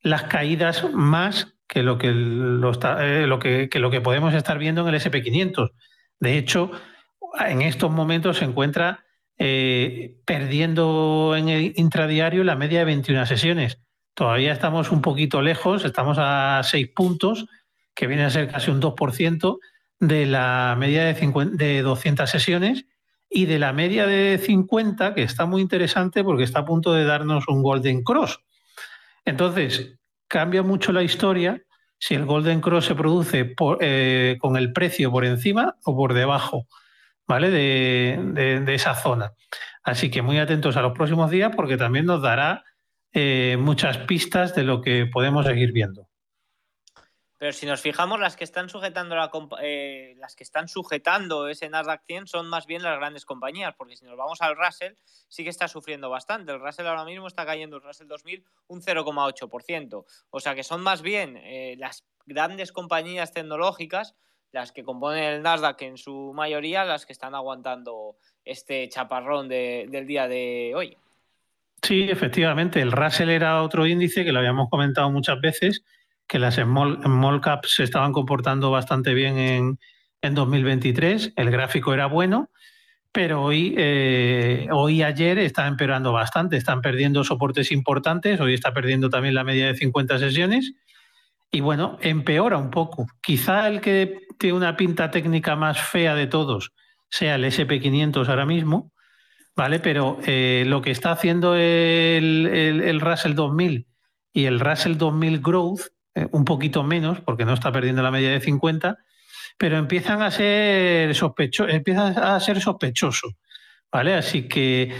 las 0.01 0.23
caídas 0.23 0.85
más 0.93 1.55
que 1.67 1.81
lo 1.81 1.97
que, 1.97 2.11
lo, 2.11 2.71
eh, 2.99 3.25
lo 3.25 3.39
que, 3.39 3.69
lo 3.73 3.89
que 3.89 4.01
podemos 4.01 4.35
estar 4.35 4.59
viendo 4.59 4.81
en 4.87 4.93
el 4.93 5.01
SP500. 5.01 5.71
De 6.19 6.37
hecho, 6.37 6.69
en 7.39 7.63
estos 7.63 7.89
momentos 7.89 8.37
se 8.37 8.45
encuentra 8.45 9.03
eh, 9.39 10.19
perdiendo 10.25 11.33
en 11.35 11.49
el 11.49 11.73
intradiario 11.77 12.43
la 12.43 12.55
media 12.55 12.79
de 12.79 12.85
21 12.85 13.25
sesiones. 13.25 13.79
Todavía 14.13 14.51
estamos 14.53 14.91
un 14.91 15.01
poquito 15.01 15.41
lejos, 15.41 15.85
estamos 15.85 16.17
a 16.19 16.61
6 16.63 16.89
puntos, 16.95 17.47
que 17.95 18.05
viene 18.05 18.25
a 18.25 18.29
ser 18.29 18.47
casi 18.47 18.69
un 18.69 18.79
2% 18.79 19.57
de 19.99 20.25
la 20.27 20.75
media 20.77 21.05
de, 21.05 21.15
50, 21.15 21.55
de 21.55 21.81
200 21.81 22.29
sesiones 22.29 22.85
y 23.31 23.45
de 23.45 23.59
la 23.59 23.71
media 23.71 24.05
de 24.05 24.37
50, 24.37 25.15
que 25.15 25.23
está 25.23 25.45
muy 25.45 25.61
interesante 25.61 26.23
porque 26.23 26.43
está 26.43 26.59
a 26.59 26.65
punto 26.65 26.93
de 26.93 27.05
darnos 27.05 27.47
un 27.47 27.63
Golden 27.63 28.03
Cross. 28.03 28.41
Entonces, 29.25 29.95
cambia 30.27 30.63
mucho 30.63 30.91
la 30.91 31.03
historia 31.03 31.63
si 31.97 32.15
el 32.15 32.25
Golden 32.25 32.61
Cross 32.61 32.85
se 32.85 32.95
produce 32.95 33.55
eh, 33.79 34.37
con 34.39 34.57
el 34.57 34.73
precio 34.73 35.11
por 35.11 35.23
encima 35.23 35.77
o 35.85 35.95
por 35.95 36.13
debajo 36.13 36.67
¿vale? 37.31 37.49
De, 37.49 38.73
esa 38.75 38.93
zona. 38.93 39.31
Así 39.83 40.11
que 40.11 40.21
muy 40.21 40.37
atentos 40.37 40.75
a 40.75 40.81
los 40.81 40.91
próximos 40.91 41.31
días 41.31 41.53
porque 41.55 41.77
también 41.77 42.05
nos 42.05 42.21
dará 42.21 42.65
eh, 43.13 43.57
muchas 43.57 43.99
pistas 43.99 44.53
de 44.53 44.63
lo 44.63 44.81
que 44.81 45.05
podemos 45.05 45.45
seguir 45.45 45.71
viendo. 45.71 46.07
Pero 47.41 47.53
si 47.53 47.65
nos 47.65 47.81
fijamos, 47.81 48.19
las 48.19 48.35
que 48.37 48.43
están 48.43 48.69
sujetando 48.69 49.15
la, 49.15 49.31
eh, 49.63 50.13
las 50.19 50.35
que 50.35 50.43
están 50.43 50.67
sujetando 50.67 51.47
ese 51.47 51.69
Nasdaq 51.69 52.03
100 52.05 52.27
son 52.27 52.47
más 52.47 52.67
bien 52.67 52.83
las 52.83 52.95
grandes 52.99 53.25
compañías, 53.25 53.73
porque 53.75 53.95
si 53.95 54.05
nos 54.05 54.15
vamos 54.15 54.43
al 54.43 54.55
Russell, 54.55 54.93
sí 55.27 55.43
que 55.43 55.49
está 55.49 55.67
sufriendo 55.67 56.07
bastante. 56.07 56.51
El 56.51 56.59
Russell 56.59 56.85
ahora 56.85 57.03
mismo 57.03 57.25
está 57.25 57.43
cayendo, 57.43 57.77
el 57.77 57.81
Russell 57.81 58.05
2000, 58.05 58.45
un 58.67 58.83
0,8%. 58.83 60.05
O 60.29 60.39
sea 60.39 60.53
que 60.53 60.61
son 60.61 60.83
más 60.83 61.01
bien 61.01 61.35
eh, 61.37 61.73
las 61.79 62.05
grandes 62.27 62.71
compañías 62.71 63.33
tecnológicas 63.33 64.13
las 64.51 64.71
que 64.71 64.83
componen 64.83 65.23
el 65.23 65.41
Nasdaq 65.41 65.81
en 65.81 65.97
su 65.97 66.33
mayoría, 66.35 66.85
las 66.85 67.07
que 67.07 67.13
están 67.13 67.33
aguantando 67.33 68.17
este 68.45 68.87
chaparrón 68.87 69.49
del 69.49 70.05
día 70.05 70.27
de 70.27 70.73
hoy. 70.75 70.95
Sí, 71.81 72.03
efectivamente. 72.07 72.81
El 72.81 72.91
Russell 72.91 73.29
era 73.29 73.63
otro 73.63 73.87
índice 73.87 74.23
que 74.23 74.31
lo 74.31 74.37
habíamos 74.37 74.69
comentado 74.69 75.09
muchas 75.09 75.41
veces 75.41 75.83
que 76.31 76.39
las 76.39 76.55
small, 76.55 77.41
caps 77.41 77.75
se 77.75 77.83
estaban 77.83 78.13
comportando 78.13 78.71
bastante 78.71 79.13
bien 79.13 79.37
en, 79.37 79.79
en 80.21 80.33
2023, 80.33 81.33
el 81.35 81.51
gráfico 81.51 81.93
era 81.93 82.05
bueno, 82.05 82.49
pero 83.11 83.43
hoy, 83.43 83.75
eh, 83.77 84.69
hoy 84.71 85.03
ayer 85.03 85.37
está 85.39 85.67
empeorando 85.67 86.13
bastante, 86.13 86.55
están 86.55 86.79
perdiendo 86.79 87.25
soportes 87.25 87.73
importantes, 87.73 88.39
hoy 88.39 88.53
está 88.53 88.73
perdiendo 88.73 89.09
también 89.09 89.35
la 89.35 89.43
media 89.43 89.67
de 89.67 89.75
50 89.75 90.19
sesiones 90.19 90.71
y 91.51 91.59
bueno, 91.59 91.97
empeora 91.99 92.57
un 92.57 92.71
poco. 92.71 93.07
Quizá 93.21 93.67
el 93.67 93.81
que 93.81 94.21
tiene 94.39 94.55
una 94.55 94.77
pinta 94.77 95.11
técnica 95.11 95.57
más 95.57 95.81
fea 95.81 96.15
de 96.15 96.27
todos 96.27 96.71
sea 97.09 97.35
el 97.35 97.43
SP500 97.43 98.29
ahora 98.29 98.45
mismo, 98.45 98.93
¿vale? 99.53 99.79
Pero 99.79 100.17
eh, 100.25 100.63
lo 100.65 100.81
que 100.81 100.91
está 100.91 101.11
haciendo 101.11 101.55
el, 101.55 102.47
el, 102.53 102.81
el 102.83 103.01
Russell 103.01 103.33
2000 103.33 103.85
y 104.31 104.45
el 104.45 104.61
Russell 104.61 104.95
2000 104.95 105.41
Growth 105.41 105.81
eh, 106.15 106.27
un 106.31 106.45
poquito 106.45 106.83
menos, 106.83 107.21
porque 107.21 107.45
no 107.45 107.53
está 107.53 107.71
perdiendo 107.71 108.01
la 108.01 108.11
media 108.11 108.31
de 108.31 108.41
50, 108.41 108.97
pero 109.57 109.77
empiezan 109.77 110.21
a 110.21 110.31
ser 110.31 111.13
sospecho, 111.15 111.67
empieza 111.67 112.35
a 112.35 112.39
ser 112.39 112.59
sospechoso. 112.61 113.29
¿Vale? 113.91 114.13
Así 114.13 114.47
que 114.47 114.95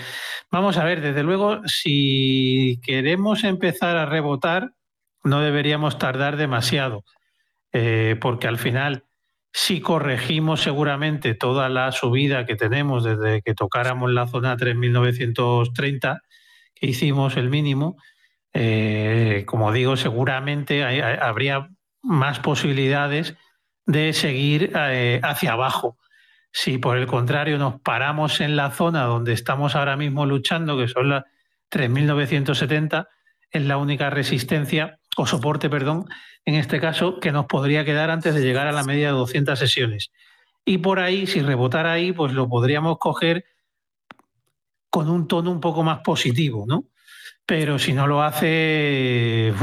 vamos 0.52 0.78
a 0.78 0.84
ver, 0.84 1.00
desde 1.00 1.24
luego, 1.24 1.66
si 1.66 2.82
queremos 2.84 3.46
empezar 3.46 3.96
a 3.96 4.06
rebotar, 4.06 4.74
no 5.24 5.40
deberíamos 5.40 5.98
tardar 5.98 6.36
demasiado, 6.36 7.06
eh, 7.72 8.18
porque 8.20 8.48
al 8.48 8.58
final, 8.58 9.06
si 9.54 9.80
corregimos 9.80 10.62
seguramente 10.62 11.36
toda 11.36 11.70
la 11.70 11.92
subida 11.94 12.46
que 12.46 12.56
tenemos 12.56 13.04
desde 13.04 13.42
que 13.42 13.54
tocáramos 13.54 14.12
la 14.12 14.28
zona 14.28 14.58
3.930, 14.58 16.22
que 16.76 16.88
hicimos 16.88 17.38
el 17.38 17.50
mínimo, 17.50 17.98
eh, 18.54 19.44
como 19.48 19.72
digo, 19.72 19.96
seguramente 19.98 20.84
habría 20.84 21.70
más 22.02 22.40
posibilidades 22.40 23.36
de 23.86 24.14
seguir 24.14 24.72
eh, 24.76 25.20
hacia 25.24 25.54
abajo. 25.54 25.98
Si 26.52 26.78
por 26.78 26.98
el 26.98 27.08
contrario 27.08 27.58
nos 27.58 27.80
paramos 27.82 28.42
en 28.42 28.56
la 28.56 28.72
zona 28.72 29.04
donde 29.04 29.34
estamos 29.34 29.76
ahora 29.76 29.96
mismo 29.96 30.26
luchando, 30.26 30.78
que 30.78 30.88
son 30.88 31.10
las 31.10 31.24
3.970, 31.72 33.08
es 33.52 33.62
la 33.64 33.78
única 33.78 34.10
resistencia 34.10 35.00
o 35.18 35.26
soporte, 35.26 35.70
perdón, 35.70 36.06
en 36.46 36.56
este 36.56 36.80
caso, 36.80 37.20
que 37.20 37.32
nos 37.32 37.46
podría 37.46 37.86
quedar 37.86 38.10
antes 38.10 38.34
de 38.34 38.42
llegar 38.42 38.68
a 38.68 38.72
la 38.72 38.84
media 38.84 39.08
de 39.08 39.14
200 39.14 39.58
sesiones. 39.58 40.12
Y 40.66 40.80
por 40.80 41.00
ahí, 41.00 41.28
si 41.28 41.42
rebotara 41.42 41.94
ahí, 41.94 42.12
pues 42.12 42.34
lo 42.34 42.48
podríamos 42.48 42.98
coger 42.98 43.46
con 44.90 45.10
un 45.10 45.28
tono 45.28 45.52
un 45.52 45.62
poco 45.62 45.84
más 45.84 46.00
positivo, 46.00 46.66
¿no? 46.68 46.86
Pero 47.52 47.78
si 47.78 47.92
no 47.92 48.08
lo 48.08 48.24
hace, 48.24 49.54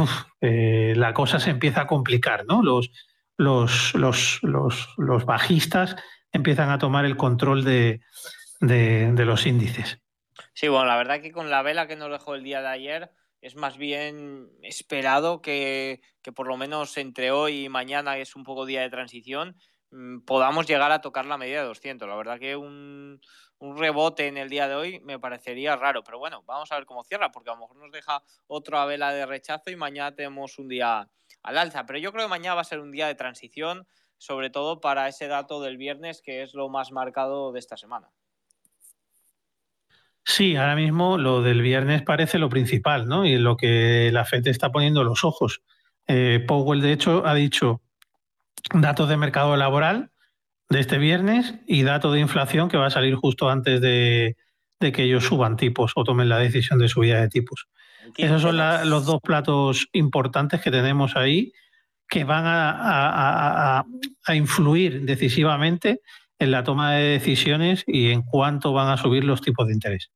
eh, 0.42 0.92
la 0.95 1.14
cosa 1.14 1.40
se 1.40 1.49
empieza 1.49 1.80
a 1.80 1.87
complicar, 1.87 2.45
¿no? 2.45 2.62
Los, 2.62 2.90
los, 3.38 3.95
los, 3.95 4.42
los, 4.42 5.25
bajistas 5.25 5.97
empiezan 6.30 6.68
a 6.68 6.76
tomar 6.76 7.07
el 7.07 7.16
control 7.16 7.64
de, 7.64 8.02
de, 8.61 9.25
los 9.25 9.47
índices. 9.47 10.02
Sí, 10.52 10.68
bueno, 10.68 10.85
la 10.85 10.99
verdad 10.99 11.23
que 11.23 11.33
con 11.33 11.49
la 11.49 11.62
vela 11.62 11.87
que 11.87 11.97
nos 11.97 12.11
dejó 12.11 12.35
el 12.35 12.45
día 12.45 12.61
de 12.61 12.68
ayer 12.68 13.11
es 13.40 13.57
más 13.57 13.78
bien 13.78 14.50
esperado 14.62 15.40
que, 15.40 16.02
que 16.21 16.30
por 16.30 16.47
lo 16.47 16.59
menos 16.59 16.95
entre 16.99 17.30
hoy 17.30 17.64
y 17.64 17.68
mañana, 17.71 18.16
que 18.16 18.21
es 18.21 18.37
un 18.37 18.45
poco 18.45 18.66
día 18.66 18.83
de 18.83 18.90
transición, 18.90 19.57
mm, 19.92 20.26
podamos 20.26 20.66
llegar 20.66 20.92
a 20.92 21.00
tocar 21.00 21.25
la 21.25 21.38
medida 21.38 21.62
de 21.62 21.68
200. 21.68 22.07
La 22.07 22.16
verdad 22.16 22.38
que 22.38 22.54
un, 22.54 23.23
un 23.60 23.76
rebote 23.76 24.26
en 24.28 24.36
el 24.36 24.48
día 24.48 24.68
de 24.68 24.74
hoy 24.74 25.00
me 25.00 25.18
parecería 25.18 25.76
raro, 25.76 26.02
pero 26.04 26.18
bueno, 26.18 26.42
vamos 26.46 26.70
a 26.70 26.76
ver 26.76 26.86
cómo 26.86 27.02
cierra, 27.02 27.32
porque 27.32 27.50
a 27.50 27.54
lo 27.54 27.60
mejor 27.60 27.76
nos 27.76 27.90
deja 27.90 28.22
otra 28.46 28.84
vela 28.84 29.12
de 29.12 29.26
rechazo 29.26 29.70
y 29.70 29.76
mañana 29.76 30.14
tenemos 30.14 30.58
un 30.58 30.68
día 30.68 31.08
al 31.42 31.58
alza. 31.58 31.84
Pero 31.86 31.98
yo 31.98 32.12
creo 32.12 32.26
que 32.26 32.30
mañana 32.30 32.54
va 32.54 32.60
a 32.60 32.64
ser 32.64 32.80
un 32.80 32.92
día 32.92 33.06
de 33.06 33.14
transición, 33.14 33.86
sobre 34.16 34.50
todo 34.50 34.80
para 34.80 35.08
ese 35.08 35.26
dato 35.26 35.60
del 35.60 35.76
viernes, 35.76 36.22
que 36.22 36.42
es 36.42 36.54
lo 36.54 36.68
más 36.68 36.92
marcado 36.92 37.52
de 37.52 37.58
esta 37.58 37.76
semana. 37.76 38.08
Sí, 40.24 40.56
ahora 40.56 40.76
mismo 40.76 41.16
lo 41.16 41.42
del 41.42 41.62
viernes 41.62 42.02
parece 42.02 42.38
lo 42.38 42.50
principal, 42.50 43.06
¿no? 43.08 43.24
Y 43.24 43.38
lo 43.38 43.56
que 43.56 44.10
la 44.12 44.24
FED 44.24 44.48
está 44.48 44.70
poniendo 44.70 45.02
los 45.02 45.24
ojos. 45.24 45.62
Eh, 46.06 46.44
Powell, 46.46 46.82
de 46.82 46.92
hecho, 46.92 47.26
ha 47.26 47.34
dicho 47.34 47.80
datos 48.74 49.08
de 49.08 49.16
mercado 49.16 49.56
laboral 49.56 50.10
de 50.68 50.80
este 50.80 50.98
viernes 50.98 51.54
y 51.66 51.82
dato 51.82 52.12
de 52.12 52.20
inflación 52.20 52.68
que 52.68 52.76
va 52.76 52.87
a 52.87 52.90
salir 52.90 53.14
justo 53.14 53.48
antes 53.48 53.80
de, 53.80 54.37
que 54.78 55.02
ellos 55.02 55.25
suban 55.25 55.56
tipos 55.56 55.92
o 55.96 56.04
tomen 56.04 56.28
la 56.28 56.38
decisión 56.38 56.78
de 56.78 56.88
subida 56.88 57.20
de 57.20 57.28
tipos. 57.28 57.68
Esos 58.16 58.42
son 58.42 58.56
los 58.56 59.04
dos 59.04 59.20
platos 59.20 59.88
importantes 59.92 60.60
que 60.60 60.70
tenemos 60.70 61.16
ahí 61.16 61.52
que 62.08 62.25
van 62.25 62.44
a, 62.46 63.84
influir 64.34 65.02
decisivamente 65.02 66.00
en 66.38 66.50
la 66.50 66.62
toma 66.62 66.94
de 66.94 67.02
decisiones 67.02 67.84
y 67.87 68.10
en 68.10 68.22
cuánto 68.22 68.72
van 68.72 68.88
a 68.88 68.96
subir 68.96 69.25
los 69.25 69.42
tipos 69.42 69.66
de 69.66 69.75
interés. 69.75 70.10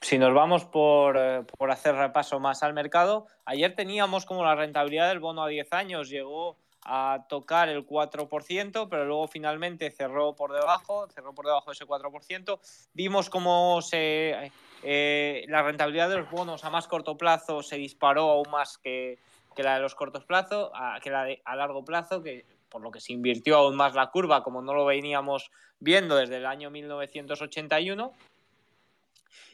si 0.00 0.18
nos 0.18 0.34
vamos 0.34 0.64
por, 0.64 1.16
eh, 1.18 1.42
por, 1.58 1.70
hacer 1.70 1.94
repaso 1.94 2.40
más 2.40 2.62
al 2.62 2.74
mercado, 2.74 3.26
ayer 3.44 3.74
teníamos 3.74 4.24
como 4.24 4.44
la 4.44 4.54
rentabilidad 4.54 5.08
del 5.08 5.20
bono 5.20 5.42
a 5.42 5.48
10 5.48 5.72
años 5.72 6.08
llegó 6.08 6.58
a 6.84 7.26
tocar 7.28 7.68
el 7.68 7.86
4%, 7.86 8.88
pero 8.88 9.04
luego 9.04 9.28
finalmente 9.28 9.90
cerró 9.90 10.34
por 10.34 10.52
debajo, 10.52 11.06
cerró 11.08 11.34
por 11.34 11.46
debajo 11.46 11.70
de 11.70 11.74
ese 11.74 11.86
4%. 11.86 12.58
Vimos 12.94 13.28
cómo 13.28 13.82
se, 13.82 14.52
eh, 14.82 15.44
la 15.48 15.62
rentabilidad 15.62 16.08
de 16.08 16.18
los 16.18 16.30
bonos 16.30 16.64
a 16.64 16.70
más 16.70 16.88
corto 16.88 17.16
plazo 17.16 17.62
se 17.62 17.76
disparó 17.76 18.30
aún 18.30 18.50
más 18.50 18.78
que, 18.78 19.18
que 19.54 19.62
la 19.62 19.74
de 19.74 19.80
los 19.80 19.94
cortos 19.94 20.24
plazos, 20.24 20.70
que 21.02 21.10
la 21.10 21.24
de 21.24 21.42
a 21.44 21.56
largo 21.56 21.84
plazo, 21.84 22.22
que 22.22 22.46
por 22.68 22.82
lo 22.82 22.90
que 22.90 23.00
se 23.00 23.12
invirtió 23.12 23.56
aún 23.56 23.76
más 23.76 23.94
la 23.94 24.10
curva, 24.10 24.42
como 24.42 24.62
no 24.62 24.72
lo 24.72 24.86
veníamos 24.86 25.50
viendo 25.80 26.16
desde 26.16 26.36
el 26.36 26.46
año 26.46 26.70
1981. 26.70 28.12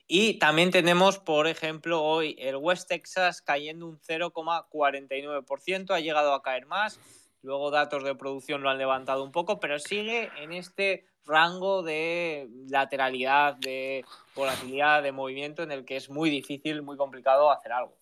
Y 0.08 0.38
también 0.38 0.70
tenemos, 0.70 1.18
por 1.18 1.48
ejemplo, 1.48 2.02
hoy 2.02 2.36
el 2.38 2.56
West 2.56 2.88
Texas 2.88 3.42
cayendo 3.42 3.86
un 3.86 3.98
0,49%, 3.98 5.90
ha 5.90 6.00
llegado 6.00 6.32
a 6.32 6.42
caer 6.42 6.66
más. 6.66 7.00
Luego 7.42 7.70
datos 7.70 8.04
de 8.04 8.14
producción 8.14 8.62
lo 8.62 8.70
han 8.70 8.78
levantado 8.78 9.24
un 9.24 9.32
poco, 9.32 9.58
pero 9.60 9.78
sigue 9.78 10.30
en 10.40 10.52
este 10.52 11.06
rango 11.26 11.82
de 11.82 12.48
lateralidad, 12.70 13.56
de 13.56 14.04
volatilidad, 14.34 15.02
de 15.02 15.12
movimiento 15.12 15.62
en 15.62 15.72
el 15.72 15.84
que 15.84 15.96
es 15.96 16.08
muy 16.08 16.30
difícil, 16.30 16.82
muy 16.82 16.96
complicado 16.96 17.50
hacer 17.50 17.72
algo. 17.72 17.96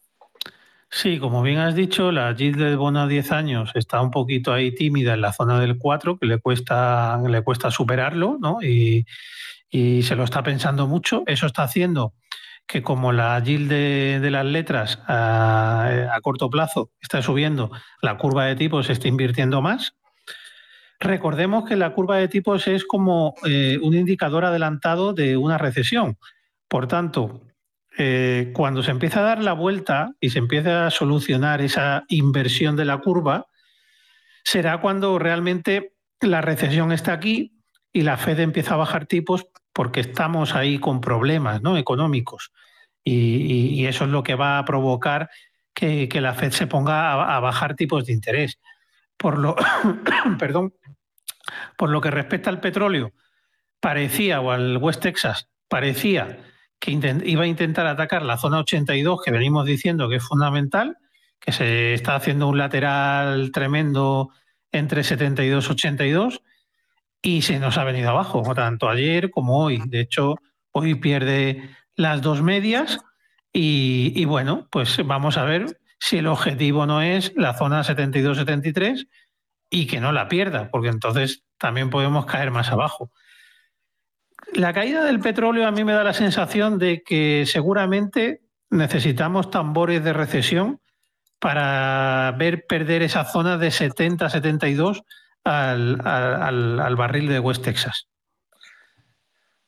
Sí, 0.91 1.19
como 1.19 1.43
bien 1.43 1.59
has 1.59 1.75
dicho, 1.75 2.13
la 2.13 2.35
yield 2.37 2.59
del 2.59 2.77
bono 2.77 3.01
a 3.01 3.09
10 3.09 3.33
años 3.33 3.73
está 3.75 4.01
un 4.01 4.11
poquito 4.11 4.53
ahí 4.53 4.73
tímida 4.73 5.15
en 5.15 5.23
la 5.23 5.33
zona 5.33 5.59
del 5.59 5.79
4, 5.79 6.19
que 6.19 6.27
le 6.27 6.39
cuesta, 6.39 7.19
le 7.27 7.43
cuesta 7.43 7.71
superarlo, 7.71 8.39
¿no? 8.41 8.59
Y 9.75 10.05
se 10.05 10.15
lo 10.15 10.23
está 10.23 10.45
pensando 10.45 10.87
mucho. 10.87 11.25
Eso 11.27 11.47
está 11.47 11.65
haciendo 11.65 12.15
que 12.65 12.81
como 12.85 13.11
la 13.11 13.37
yield 13.43 13.69
de, 13.69 14.31
las 14.31 14.47
letras 14.47 15.01
a, 15.09 16.17
corto 16.23 16.49
plazo 16.49 16.93
está 17.01 17.21
subiendo, 17.23 17.73
la 18.01 18.17
curva 18.17 18.47
de 18.47 18.55
tipos 18.55 18.87
se 18.87 18.93
está 18.93 19.09
invirtiendo 19.09 19.61
más. 19.63 19.97
Recordemos 21.01 21.69
que 21.69 21.75
la 21.75 21.93
curva 21.93 22.19
de 22.19 22.29
tipos 22.29 22.69
es 22.69 22.85
como 22.85 23.35
eh, 23.45 23.81
un 23.83 23.95
indicador 23.95 24.45
adelantado 24.45 25.13
de 25.13 25.37
una 25.37 25.59
recesión. 25.59 26.19
Por 26.69 26.87
tanto, 26.87 27.43
eh, 27.99 28.53
cuando 28.55 28.81
se 28.85 28.93
empieza 28.93 29.21
a 29.21 29.25
dar 29.25 29.43
la 29.43 29.55
vuelta 29.55 30.13
y 30.21 30.31
se 30.31 30.39
empieza 30.39 30.87
a 30.87 30.91
solucionar 30.93 31.61
esa 31.61 32.05
inversión 32.07 32.77
de 32.77 32.85
la 32.85 32.99
curva, 32.99 33.47
será 34.45 34.81
cuando 34.81 35.19
realmente 35.19 35.95
la 36.21 36.43
recesión 36.43 36.93
está 36.93 37.13
aquí 37.13 37.54
y 37.95 38.03
la 38.03 38.17
Fed 38.19 38.41
empieza 38.41 38.75
a 38.75 38.79
bajar 38.79 39.07
tipos 39.07 39.47
porque 39.73 40.01
estamos 40.01 40.55
ahí 40.55 40.79
con 40.79 41.01
problemas 41.01 41.63
¿no? 41.63 41.79
económicos. 41.79 42.53
Y, 43.05 43.87
eso 43.87 44.05
es 44.05 44.11
lo 44.11 44.23
que 44.23 44.35
va 44.35 44.59
a 44.59 44.65
provocar 44.65 45.31
que, 45.73 46.09
la 46.21 46.35
Fed 46.35 46.51
se 46.51 46.67
ponga 46.67 47.37
a, 47.37 47.41
bajar 47.41 47.77
tipos 47.77 48.07
de 48.07 48.13
interés. 48.13 48.59
Por 49.17 49.39
lo, 49.39 49.55
perdón, 50.39 50.75
por 51.77 51.91
lo 51.91 52.01
que 52.01 52.11
respecta 52.11 52.51
al 52.51 52.61
petróleo, 52.61 53.13
parecía, 53.79 54.41
o 54.41 54.51
al 54.51 54.79
West 54.79 55.03
Texas, 55.03 55.49
parecía 55.69 56.39
que 56.81 56.91
iba 57.25 57.45
a 57.45 57.47
intentar 57.47 57.87
atacar 57.87 58.23
la 58.23 58.39
zona 58.39 58.59
82, 58.59 59.23
que 59.23 59.31
venimos 59.31 59.67
diciendo 59.67 60.09
que 60.09 60.17
es 60.17 60.25
fundamental, 60.25 60.99
que 61.39 61.53
se 61.53 61.95
está 61.95 62.17
haciendo 62.17 62.49
un 62.49 62.59
lateral 62.59 63.53
tremendo 63.53 64.31
entre 64.73 65.05
72 65.05 65.69
y 65.69 65.73
82 65.73 66.43
y 67.25 67.41
se 67.41 67.59
nos 67.59 67.79
ha 67.79 67.85
venido 67.85 68.11
abajo, 68.11 68.55
tanto 68.55 68.87
ayer 68.87 69.31
como 69.31 69.59
hoy. 69.65 69.83
De 69.87 70.01
hecho, 70.01 70.37
hoy 70.73 70.95
pierde 70.97 71.71
las 71.97 72.21
dos 72.21 72.43
medias 72.43 72.99
y, 73.51 74.23
bueno, 74.27 74.69
pues 74.71 74.99
vamos 75.07 75.39
a 75.39 75.45
ver 75.45 75.81
si 75.99 76.19
el 76.19 76.27
objetivo 76.27 76.85
no 76.85 77.01
es 77.01 77.33
la 77.35 77.55
zona 77.55 77.83
72-73 77.83 79.09
y 79.71 79.87
que 79.87 80.01
no 80.01 80.13
la 80.13 80.29
pierda, 80.29 80.69
porque 80.71 80.89
entonces 80.89 81.45
también 81.57 81.89
podemos 81.89 82.27
caer 82.27 82.51
más 82.51 82.71
abajo. 82.71 83.11
La 84.53 84.75
caída 84.75 85.03
del 85.03 85.21
petróleo 85.21 85.67
a 85.67 85.73
mí 85.73 85.83
me 85.83 85.95
da 85.95 86.05
la 86.05 86.13
sensación 86.13 86.79
de 86.79 87.03
que 87.03 87.45
seguramente 87.47 88.43
necesitamos 88.69 89.51
tambores 89.51 90.05
de 90.05 90.13
recesión 90.13 90.83
para 91.39 92.35
ver 92.37 92.67
perder 92.67 93.01
esa 93.01 93.25
zona 93.25 93.57
de 93.57 93.69
70-72 93.69 95.05
al, 95.45 96.97
barril 96.97 97.29
de 97.29 97.39
West 97.39 97.65
Texas. 97.65 98.09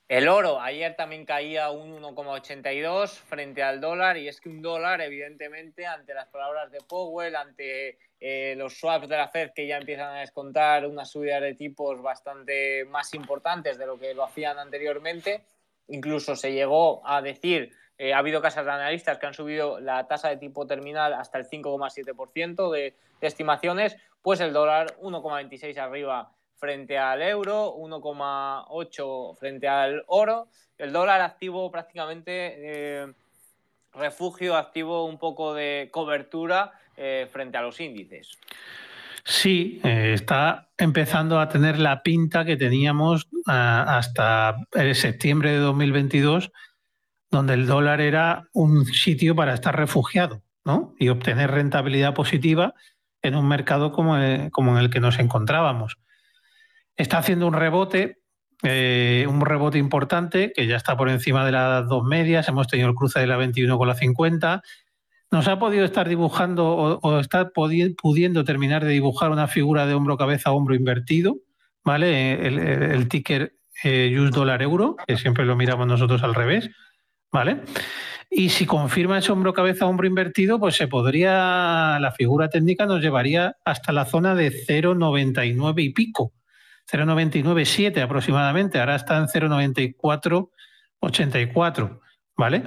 El 0.08 0.28
oro, 0.28 0.60
ayer 0.60 0.94
también 0.94 1.24
caía 1.24 1.70
un 1.70 2.00
1,82 2.00 3.10
frente 3.10 3.64
al 3.64 3.80
dólar 3.80 4.16
y 4.16 4.28
es 4.28 4.40
que 4.40 4.48
un 4.48 4.62
dólar, 4.62 5.00
evidentemente, 5.00 5.84
ante 5.84 6.14
las 6.14 6.28
palabras 6.28 6.70
de 6.70 6.78
Powell, 6.80 7.34
ante 7.34 7.98
eh, 8.20 8.54
los 8.56 8.78
swaps 8.78 9.08
de 9.08 9.16
la 9.16 9.26
Fed 9.26 9.50
que 9.52 9.66
ya 9.66 9.78
empiezan 9.78 10.14
a 10.14 10.20
descontar 10.20 10.86
una 10.86 11.04
subida 11.04 11.40
de 11.40 11.54
tipos 11.54 12.00
bastante 12.00 12.84
más 12.84 13.14
importantes 13.14 13.78
de 13.78 13.86
lo 13.86 13.98
que 13.98 14.14
lo 14.14 14.22
hacían 14.22 14.60
anteriormente, 14.60 15.42
incluso 15.88 16.36
se 16.36 16.52
llegó 16.52 17.02
a 17.04 17.20
decir 17.20 17.72
eh, 17.98 18.12
ha 18.12 18.18
habido 18.18 18.42
casas 18.42 18.64
de 18.66 18.72
analistas 18.72 19.18
que 19.18 19.26
han 19.26 19.34
subido 19.34 19.80
la 19.80 20.06
tasa 20.06 20.28
de 20.28 20.36
tipo 20.36 20.66
terminal 20.66 21.14
hasta 21.14 21.38
el 21.38 21.46
5,7% 21.46 22.70
de, 22.70 22.94
de 23.20 23.26
estimaciones, 23.26 23.96
pues 24.22 24.40
el 24.40 24.52
dólar 24.52 24.96
1,26 25.00 25.78
arriba 25.78 26.30
frente 26.58 26.98
al 26.98 27.22
euro, 27.22 27.74
1,8 27.76 29.36
frente 29.38 29.68
al 29.68 30.04
oro. 30.08 30.48
El 30.76 30.92
dólar 30.92 31.20
activo 31.20 31.70
prácticamente 31.70 32.32
eh, 32.32 33.12
refugio, 33.94 34.56
activo 34.56 35.04
un 35.06 35.18
poco 35.18 35.54
de 35.54 35.88
cobertura 35.90 36.72
eh, 36.96 37.28
frente 37.32 37.56
a 37.56 37.62
los 37.62 37.80
índices. 37.80 38.38
Sí, 39.24 39.80
está 39.82 40.68
empezando 40.78 41.40
a 41.40 41.48
tener 41.48 41.78
la 41.78 42.02
pinta 42.02 42.44
que 42.44 42.56
teníamos 42.56 43.26
ah, 43.48 43.96
hasta 43.98 44.54
el 44.72 44.94
septiembre 44.94 45.50
de 45.50 45.58
2022 45.58 46.52
donde 47.30 47.54
el 47.54 47.66
dólar 47.66 48.00
era 48.00 48.48
un 48.52 48.84
sitio 48.86 49.34
para 49.34 49.54
estar 49.54 49.76
refugiado 49.76 50.42
¿no? 50.64 50.94
y 50.98 51.08
obtener 51.08 51.50
rentabilidad 51.50 52.14
positiva 52.14 52.74
en 53.22 53.34
un 53.34 53.48
mercado 53.48 53.92
como, 53.92 54.16
en 54.16 54.76
el 54.76 54.90
que 54.90 55.00
nos 55.00 55.18
encontrábamos. 55.18 55.98
Está 56.96 57.18
haciendo 57.18 57.46
un 57.46 57.54
rebote, 57.54 58.18
eh, 58.62 59.26
un 59.28 59.40
rebote 59.40 59.78
importante, 59.78 60.52
que 60.54 60.66
ya 60.66 60.76
está 60.76 60.96
por 60.96 61.08
encima 61.08 61.44
de 61.44 61.52
las 61.52 61.88
dos 61.88 62.04
medias, 62.04 62.48
hemos 62.48 62.68
tenido 62.68 62.88
el 62.88 62.94
cruce 62.94 63.20
de 63.20 63.26
la 63.26 63.36
21 63.36 63.76
con 63.76 63.88
la 63.88 63.94
50. 63.94 64.62
Nos 65.32 65.48
ha 65.48 65.58
podido 65.58 65.84
estar 65.84 66.08
dibujando 66.08 66.68
o, 66.68 67.20
está 67.20 67.50
pudiendo 67.50 68.44
terminar 68.44 68.84
de 68.84 68.92
dibujar 68.92 69.30
una 69.30 69.48
figura 69.48 69.86
de 69.86 69.94
hombro-cabeza-hombro 69.94 70.74
invertido, 70.74 71.36
¿vale? 71.84 72.46
El, 72.46 73.08
ticker 73.08 73.56
eh, 73.82 74.16
US 74.18 74.30
dólar 74.30 74.62
euro, 74.62 74.96
que 75.06 75.16
siempre 75.16 75.44
lo 75.44 75.56
miramos 75.56 75.86
nosotros 75.86 76.22
al 76.22 76.34
revés 76.34 76.70
¿vale? 77.36 77.60
Y 78.30 78.48
si 78.48 78.64
confirma 78.64 79.18
ese 79.18 79.30
hombro 79.30 79.52
cabeza 79.52 79.84
hombro 79.86 80.06
invertido, 80.06 80.58
pues 80.58 80.74
se 80.74 80.88
podría, 80.88 81.98
la 82.00 82.14
figura 82.16 82.48
técnica 82.48 82.86
nos 82.86 83.02
llevaría 83.02 83.58
hasta 83.62 83.92
la 83.92 84.06
zona 84.06 84.34
de 84.34 84.50
0,99 84.50 85.82
y 85.82 85.90
pico, 85.90 86.32
0,997 86.86 88.00
aproximadamente, 88.00 88.80
ahora 88.80 88.96
está 88.96 89.18
en 89.18 89.26
0,9484, 89.26 92.00
¿vale? 92.38 92.62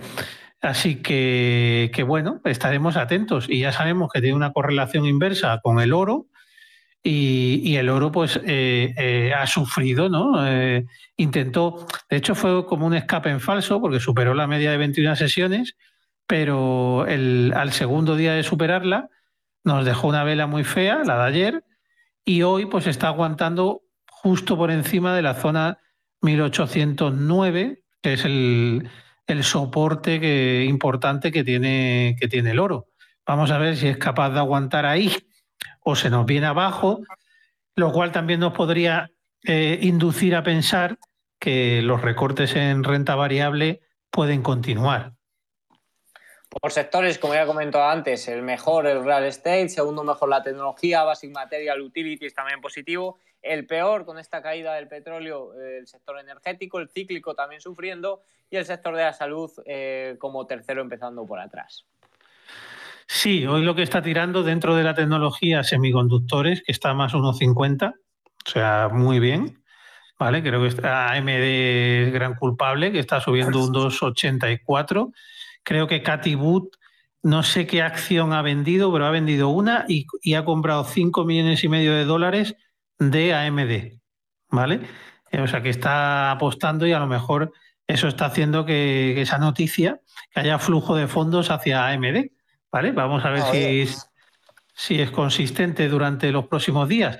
Así 0.61 0.97
que, 0.97 1.89
que, 1.91 2.03
bueno, 2.03 2.39
estaremos 2.45 2.95
atentos 2.95 3.49
y 3.49 3.61
ya 3.61 3.71
sabemos 3.71 4.11
que 4.13 4.21
tiene 4.21 4.35
una 4.35 4.53
correlación 4.53 5.07
inversa 5.07 5.59
con 5.63 5.79
el 5.79 5.93
oro, 5.93 6.27
y, 7.03 7.75
el 7.77 7.89
oro 7.89 8.11
pues 8.11 8.39
eh, 8.45 8.93
eh, 8.97 9.33
ha 9.33 9.47
sufrido, 9.47 10.09
¿no? 10.09 10.45
Eh, 10.45 10.85
intentó, 11.17 11.87
de 12.09 12.17
hecho 12.17 12.35
fue 12.35 12.65
como 12.65 12.85
un 12.85 12.93
escape 12.93 13.29
en 13.29 13.39
falso 13.39 13.79
porque 13.79 13.99
superó 13.99 14.33
la 14.33 14.47
media 14.47 14.71
de 14.71 14.77
21 14.77 15.15
sesiones, 15.15 15.75
pero 16.27 17.05
el, 17.07 17.53
al 17.55 17.71
segundo 17.71 18.15
día 18.15 18.33
de 18.33 18.43
superarla 18.43 19.09
nos 19.63 19.85
dejó 19.85 20.07
una 20.07 20.23
vela 20.23 20.47
muy 20.47 20.63
fea, 20.63 21.03
la 21.05 21.17
de 21.17 21.23
ayer, 21.23 21.63
y 22.25 22.41
hoy 22.43 22.65
pues 22.65 22.87
está 22.87 23.07
aguantando 23.07 23.81
justo 24.09 24.57
por 24.57 24.71
encima 24.71 25.15
de 25.15 25.21
la 25.21 25.35
zona 25.35 25.79
1809, 26.21 27.83
que 28.01 28.13
es 28.13 28.25
el, 28.25 28.89
el 29.27 29.43
soporte 29.43 30.19
que, 30.19 30.65
importante 30.67 31.31
que 31.31 31.43
tiene, 31.43 32.17
que 32.19 32.27
tiene 32.27 32.51
el 32.51 32.59
oro. 32.59 32.87
Vamos 33.25 33.51
a 33.51 33.57
ver 33.57 33.77
si 33.77 33.87
es 33.87 33.97
capaz 33.97 34.31
de 34.31 34.39
aguantar 34.39 34.85
ahí 34.85 35.13
o 35.89 35.95
se 35.95 36.09
nos 36.11 36.25
viene 36.25 36.45
abajo, 36.45 37.01
lo 37.75 37.91
cual 37.91 38.11
también 38.11 38.39
nos 38.39 38.53
podría 38.53 39.09
eh, 39.43 39.79
inducir 39.81 40.35
a 40.35 40.43
pensar 40.43 40.97
que 41.39 41.81
los 41.81 42.01
recortes 42.01 42.55
en 42.55 42.83
renta 42.83 43.15
variable 43.15 43.81
pueden 44.11 44.43
continuar. 44.43 45.13
Por 46.49 46.71
sectores, 46.71 47.17
como 47.17 47.33
ya 47.33 47.43
he 47.43 47.47
comentado 47.47 47.85
antes, 47.85 48.27
el 48.27 48.41
mejor 48.41 48.85
el 48.85 49.03
real 49.03 49.23
estate, 49.25 49.69
segundo 49.69 50.03
mejor 50.03 50.29
la 50.29 50.43
tecnología, 50.43 51.03
basic 51.03 51.31
material, 51.31 51.81
utilities 51.81 52.33
también 52.33 52.61
positivo. 52.61 53.17
El 53.41 53.65
peor 53.65 54.05
con 54.05 54.19
esta 54.19 54.41
caída 54.41 54.73
del 54.73 54.87
petróleo, 54.87 55.53
el 55.53 55.87
sector 55.87 56.19
energético, 56.19 56.79
el 56.79 56.89
cíclico 56.89 57.33
también 57.33 57.61
sufriendo 57.61 58.21
y 58.49 58.57
el 58.57 58.65
sector 58.65 58.95
de 58.95 59.03
la 59.03 59.13
salud 59.13 59.51
eh, 59.65 60.17
como 60.19 60.45
tercero 60.45 60.81
empezando 60.81 61.25
por 61.25 61.39
atrás. 61.39 61.85
Sí, 63.21 63.45
hoy 63.45 63.63
lo 63.63 63.75
que 63.75 63.83
está 63.83 64.01
tirando 64.01 64.43
dentro 64.43 64.77
de 64.77 64.83
la 64.85 64.93
tecnología 64.93 65.61
semiconductores, 65.61 66.63
que 66.63 66.71
está 66.71 66.93
más 66.93 67.13
1,50, 67.13 67.93
o 67.93 68.49
sea, 68.49 68.87
muy 68.93 69.19
bien. 69.19 69.61
¿Vale? 70.17 70.41
Creo 70.41 70.61
que 70.61 70.87
AMD 70.87 71.29
es 71.29 72.13
gran 72.13 72.35
culpable, 72.35 72.93
que 72.93 72.99
está 72.99 73.19
subiendo 73.19 73.61
un 73.61 73.73
2,84 73.73 75.11
Creo 75.63 75.87
que 75.87 76.01
Katy 76.01 76.35
Wood, 76.35 76.69
no 77.21 77.43
sé 77.43 77.67
qué 77.67 77.81
acción 77.81 78.31
ha 78.31 78.41
vendido, 78.41 78.89
pero 78.93 79.05
ha 79.05 79.11
vendido 79.11 79.49
una 79.49 79.83
y, 79.89 80.05
ha 80.33 80.45
comprado 80.45 80.85
5 80.85 81.25
millones 81.25 81.61
y 81.65 81.67
medio 81.67 81.93
de 81.93 82.05
dólares 82.05 82.55
de 82.99 83.33
AMD. 83.33 83.99
¿Vale? 84.49 84.79
O 85.37 85.47
sea, 85.47 85.61
que 85.61 85.71
está 85.71 86.31
apostando 86.31 86.87
y 86.87 86.93
a 86.93 86.99
lo 86.99 87.07
mejor 87.07 87.51
eso 87.85 88.07
está 88.07 88.27
haciendo 88.27 88.65
que, 88.65 89.21
esa 89.21 89.39
noticia, 89.39 89.99
que 90.31 90.39
haya 90.39 90.57
flujo 90.57 90.95
de 90.95 91.07
fondos 91.07 91.51
hacia 91.51 91.85
AMD. 91.85 92.38
¿Vale? 92.71 92.91
Vamos 92.91 93.25
a 93.25 93.31
ver 93.31 93.41
si 93.43 93.81
es, 93.81 94.09
si 94.75 95.01
es 95.01 95.11
consistente 95.11 95.89
durante 95.89 96.31
los 96.31 96.47
próximos 96.47 96.87
días. 96.87 97.17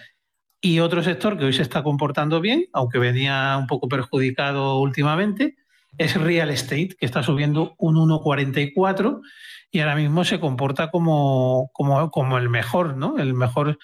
Y 0.62 0.80
otro 0.80 1.02
sector 1.02 1.38
que 1.38 1.46
hoy 1.46 1.54
se 1.54 1.62
está 1.62 1.84
comportando 1.84 2.42
bien, 2.42 2.66
aunque 2.74 3.00
venía 3.00 3.56
un 3.58 3.68
poco 3.68 3.88
perjudicado 3.88 4.80
últimamente, 4.80 5.56
es 5.98 6.16
real 6.16 6.50
estate, 6.50 6.96
que 7.00 7.06
está 7.06 7.24
subiendo 7.24 7.76
un 7.78 7.96
1,44 7.96 9.22
y 9.72 9.80
ahora 9.80 9.96
mismo 9.96 10.24
se 10.24 10.40
comporta 10.40 10.92
como, 10.92 11.70
como, 11.74 12.38
el 12.38 12.50
mejor, 12.50 12.98
¿no? 12.98 13.18
El 13.18 13.34
mejor 13.34 13.78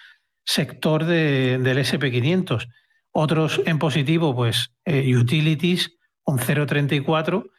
sector 0.44 1.06
del 1.06 1.66
SP500. 1.66 2.68
Otros 3.12 3.62
en 3.66 3.80
positivo, 3.80 4.36
pues 4.36 4.72
eh, 4.84 5.16
utilities, 5.16 5.98
un 6.26 6.40
0,34 6.40 7.50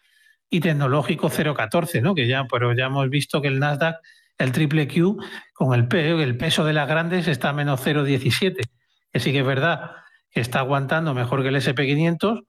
y 0.50 0.60
tecnológico 0.60 1.28
0,14, 1.28 2.02
¿no? 2.02 2.14
Que 2.14 2.26
ya, 2.26 2.44
pero 2.50 2.72
ya 2.72 2.86
hemos 2.86 3.08
visto 3.10 3.42
que 3.42 3.48
el 3.48 3.58
Nasdaq, 3.58 3.96
el 4.38 4.52
triple 4.52 4.86
Q, 4.88 5.18
con 5.54 5.74
el, 5.74 5.88
el 5.94 6.36
peso 6.36 6.64
de 6.64 6.72
las 6.72 6.88
grandes 6.88 7.26
está 7.28 7.50
a 7.50 7.52
menos 7.52 7.84
0,17. 7.84 8.56
Que 9.12 9.20
sí 9.20 9.32
que 9.32 9.40
es 9.40 9.46
verdad 9.46 9.92
que 10.30 10.40
está 10.40 10.58
aguantando 10.58 11.14
mejor 11.14 11.42
que 11.42 11.48
el 11.48 11.56
SP500, 11.56 12.44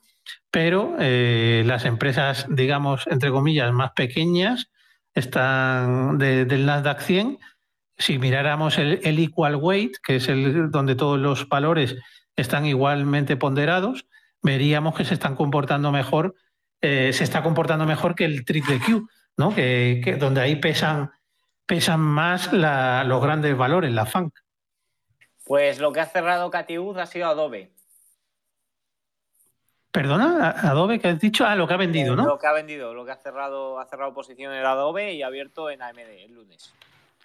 pero 0.51 0.95
eh, 0.99 1.63
las 1.65 1.85
empresas, 1.85 2.45
digamos, 2.49 3.07
entre 3.07 3.31
comillas, 3.31 3.71
más 3.71 3.91
pequeñas, 3.91 4.69
están 5.13 6.17
del 6.17 6.65
Nasdaq 6.65 6.99
100. 7.01 7.39
Si 7.97 8.19
miráramos 8.19 8.77
el, 8.77 8.99
equal 9.19 9.55
weight, 9.55 9.95
que 10.03 10.17
es 10.17 10.27
el 10.27 10.69
donde 10.69 10.95
todos 10.95 11.17
los 11.17 11.47
valores 11.47 11.95
están 12.35 12.65
igualmente 12.65 13.37
ponderados, 13.37 14.05
veríamos 14.43 14.95
que 14.95 15.05
se 15.05 15.15
están 15.15 15.35
comportando 15.35 15.91
mejor, 15.91 16.35
eh, 16.81 17.11
se 17.13 17.23
está 17.23 17.41
comportando 17.41 17.85
mejor 17.85 18.15
que 18.15 18.25
el 18.25 18.45
triple 18.45 18.79
Q, 18.79 19.07
¿no? 19.37 19.53
Que, 19.53 20.17
donde 20.19 20.41
ahí 20.41 20.55
pesan, 20.57 21.11
pesan 21.65 21.99
más 21.99 22.51
los 22.53 23.21
grandes 23.21 23.55
valores, 23.57 23.91
la 23.91 24.05
FANC. 24.05 24.33
Pues 25.45 25.79
lo 25.79 25.91
que 25.91 26.01
ha 26.01 26.05
cerrado 26.05 26.49
Catiud 26.51 26.97
ha 26.97 27.05
sido 27.05 27.27
Adobe. 27.27 27.71
Perdona, 29.91 30.51
Adobe, 30.51 30.99
que 30.99 31.07
has 31.07 31.19
dicho? 31.19 31.45
Ah, 31.45 31.55
lo 31.55 31.67
que 31.67 31.73
ha 31.73 31.77
vendido, 31.77 32.15
¿no? 32.15 32.25
Lo 32.25 32.37
que 32.37 32.45
ha 32.45 32.51
vendido, 32.51 32.93
lo 32.93 33.05
que 33.05 33.11
ha 33.11 33.15
cerrado, 33.15 33.79
ha 33.79 33.85
cerrado 33.85 34.13
posición 34.13 34.53
en 34.53 34.63
Adobe 34.65 35.13
y 35.13 35.23
abierto 35.23 35.69
en 35.71 35.81
AMD 35.81 35.99
el 35.99 36.33
lunes. 36.33 36.73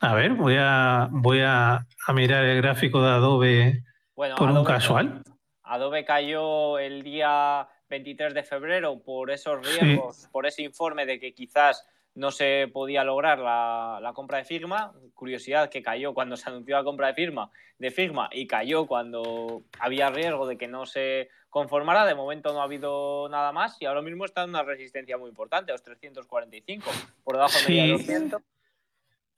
A 0.00 0.14
ver, 0.14 0.32
voy 0.32 0.56
a, 0.58 1.08
voy 1.10 1.42
a, 1.42 1.86
mirar 2.14 2.44
el 2.44 2.62
gráfico 2.62 3.02
de 3.02 3.10
Adobe 3.10 3.84
por 4.14 4.50
un 4.50 4.64
casual. 4.64 5.22
Adobe 5.62 6.04
cayó 6.04 6.78
el 6.78 7.02
día 7.02 7.68
23 7.92 8.32
de 8.32 8.42
febrero 8.42 8.98
por 9.00 9.30
esos 9.30 9.60
riesgos, 9.66 10.26
por 10.32 10.46
ese 10.46 10.62
informe 10.62 11.04
de 11.04 11.20
que 11.20 11.34
quizás 11.34 11.86
no 12.14 12.30
se 12.30 12.70
podía 12.72 13.04
lograr 13.04 13.38
la, 13.38 14.12
compra 14.14 14.38
de 14.38 14.44
firma. 14.44 14.92
Curiosidad 15.14 15.68
que 15.68 15.82
cayó 15.82 16.14
cuando 16.14 16.36
se 16.38 16.48
anunció 16.48 16.76
la 16.76 16.84
compra 16.84 17.08
de 17.08 17.14
firma, 17.14 17.50
de 17.78 17.90
firma 17.90 18.30
y 18.32 18.46
cayó 18.46 18.86
cuando 18.86 19.64
había 19.78 20.08
riesgo 20.08 20.46
de 20.46 20.56
que 20.56 20.68
no 20.68 20.86
se 20.86 21.28
conformara. 21.50 22.06
De 22.06 22.14
momento 22.14 22.54
no 22.54 22.62
ha 22.62 22.64
habido 22.64 23.28
nada 23.28 23.52
más 23.52 23.76
y 23.78 23.84
ahora 23.84 24.00
mismo 24.00 24.24
está 24.24 24.44
en 24.44 24.50
una 24.50 24.62
resistencia 24.62 25.18
muy 25.18 25.28
importante, 25.28 25.72
los 25.72 25.82
345, 25.82 26.90
por 27.22 27.34
debajo 27.34 27.58
de 27.68 27.88
200. 27.88 28.42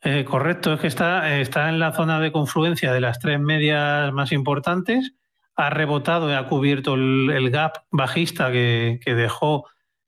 Eh, 0.02 0.24
correcto, 0.24 0.74
es 0.74 0.80
que 0.80 0.86
está, 0.86 1.40
está 1.40 1.68
en 1.70 1.80
la 1.80 1.92
zona 1.92 2.20
de 2.20 2.30
confluencia 2.30 2.92
de 2.92 3.00
las 3.00 3.18
tres 3.18 3.40
medias 3.40 4.12
más 4.12 4.30
importantes. 4.30 5.12
Ha 5.56 5.70
rebotado 5.70 6.30
y 6.30 6.34
ha 6.34 6.46
cubierto 6.46 6.94
el, 6.94 7.50
gap 7.50 7.84
bajista 7.90 8.50
que 8.50 9.00
dejó 9.04 9.66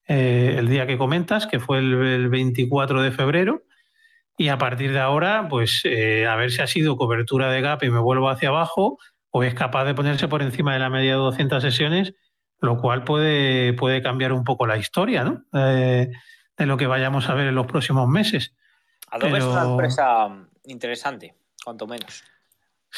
eh, 0.09 0.55
el 0.59 0.69
día 0.69 0.87
que 0.87 0.99
comentas, 0.99 1.47
que 1.47 1.59
fue 1.59 1.79
el, 1.79 2.29
24 2.29 3.03
de 3.03 3.11
febrero. 3.11 3.63
Y 4.39 4.49
a 4.49 4.59
partir 4.59 4.93
de 4.93 5.01
ahora, 5.01 5.49
pues 5.49 5.81
eh, 5.85 6.27
a 6.27 6.37
ver 6.37 6.53
si 6.53 6.63
ha 6.63 6.67
sido 6.67 6.97
cobertura 6.97 7.51
de 7.51 7.61
gap 7.61 7.83
y 7.83 7.91
me 7.91 7.99
vuelvo 7.99 8.29
hacia 8.29 8.51
abajo, 8.51 8.99
o 9.31 9.43
es 9.43 9.55
capaz 9.55 9.85
de 9.85 9.95
ponerse 9.95 10.29
por 10.29 10.43
encima 10.43 10.75
de 10.75 10.79
la 10.79 10.91
media 10.91 11.13
de 11.13 11.19
200 11.19 11.63
sesiones, 11.63 12.15
lo 12.61 12.81
cual 12.81 13.05
puede, 13.05 13.73
puede 13.73 14.03
cambiar 14.03 14.33
un 14.33 14.45
poco 14.45 14.67
la 14.67 14.77
historia 14.77 15.25
¿no? 15.25 15.45
Eh, 15.55 16.11
de 16.57 16.67
lo 16.67 16.77
que 16.77 16.87
vayamos 16.87 17.29
a 17.29 17.35
ver 17.35 17.49
en 17.49 17.55
los 17.55 17.67
próximos 17.67 18.09
meses. 18.09 18.55
Adobe 19.11 19.39
es 19.39 19.45
una 19.45 19.65
empresa 19.65 20.29
interesante, 20.65 21.35
cuanto 21.65 21.87
menos. 21.87 22.23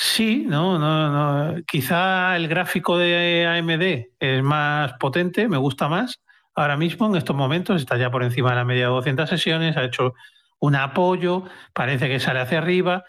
Sí, 0.01 0.45
no, 0.47 0.79
no, 0.79 1.11
no. 1.11 1.63
Quizá 1.65 2.37
el 2.37 2.47
gráfico 2.47 2.97
de 2.97 3.47
AMD 3.47 4.11
es 4.21 4.43
más 4.45 4.93
potente, 4.93 5.49
me 5.49 5.57
gusta 5.57 5.89
más, 5.89 6.21
ahora 6.55 6.77
mismo, 6.77 7.09
en 7.09 7.17
estos 7.17 7.35
momentos, 7.35 7.81
está 7.81 7.97
ya 7.97 8.09
por 8.09 8.23
encima 8.23 8.51
de 8.51 8.57
la 8.57 8.65
media 8.65 8.85
de 8.85 8.93
200 8.93 9.29
sesiones, 9.29 9.77
ha 9.77 9.83
hecho 9.83 10.15
un 10.61 10.77
apoyo, 10.77 11.43
parece 11.73 12.07
que 12.07 12.21
sale 12.21 12.39
hacia 12.39 12.59
arriba, 12.59 13.03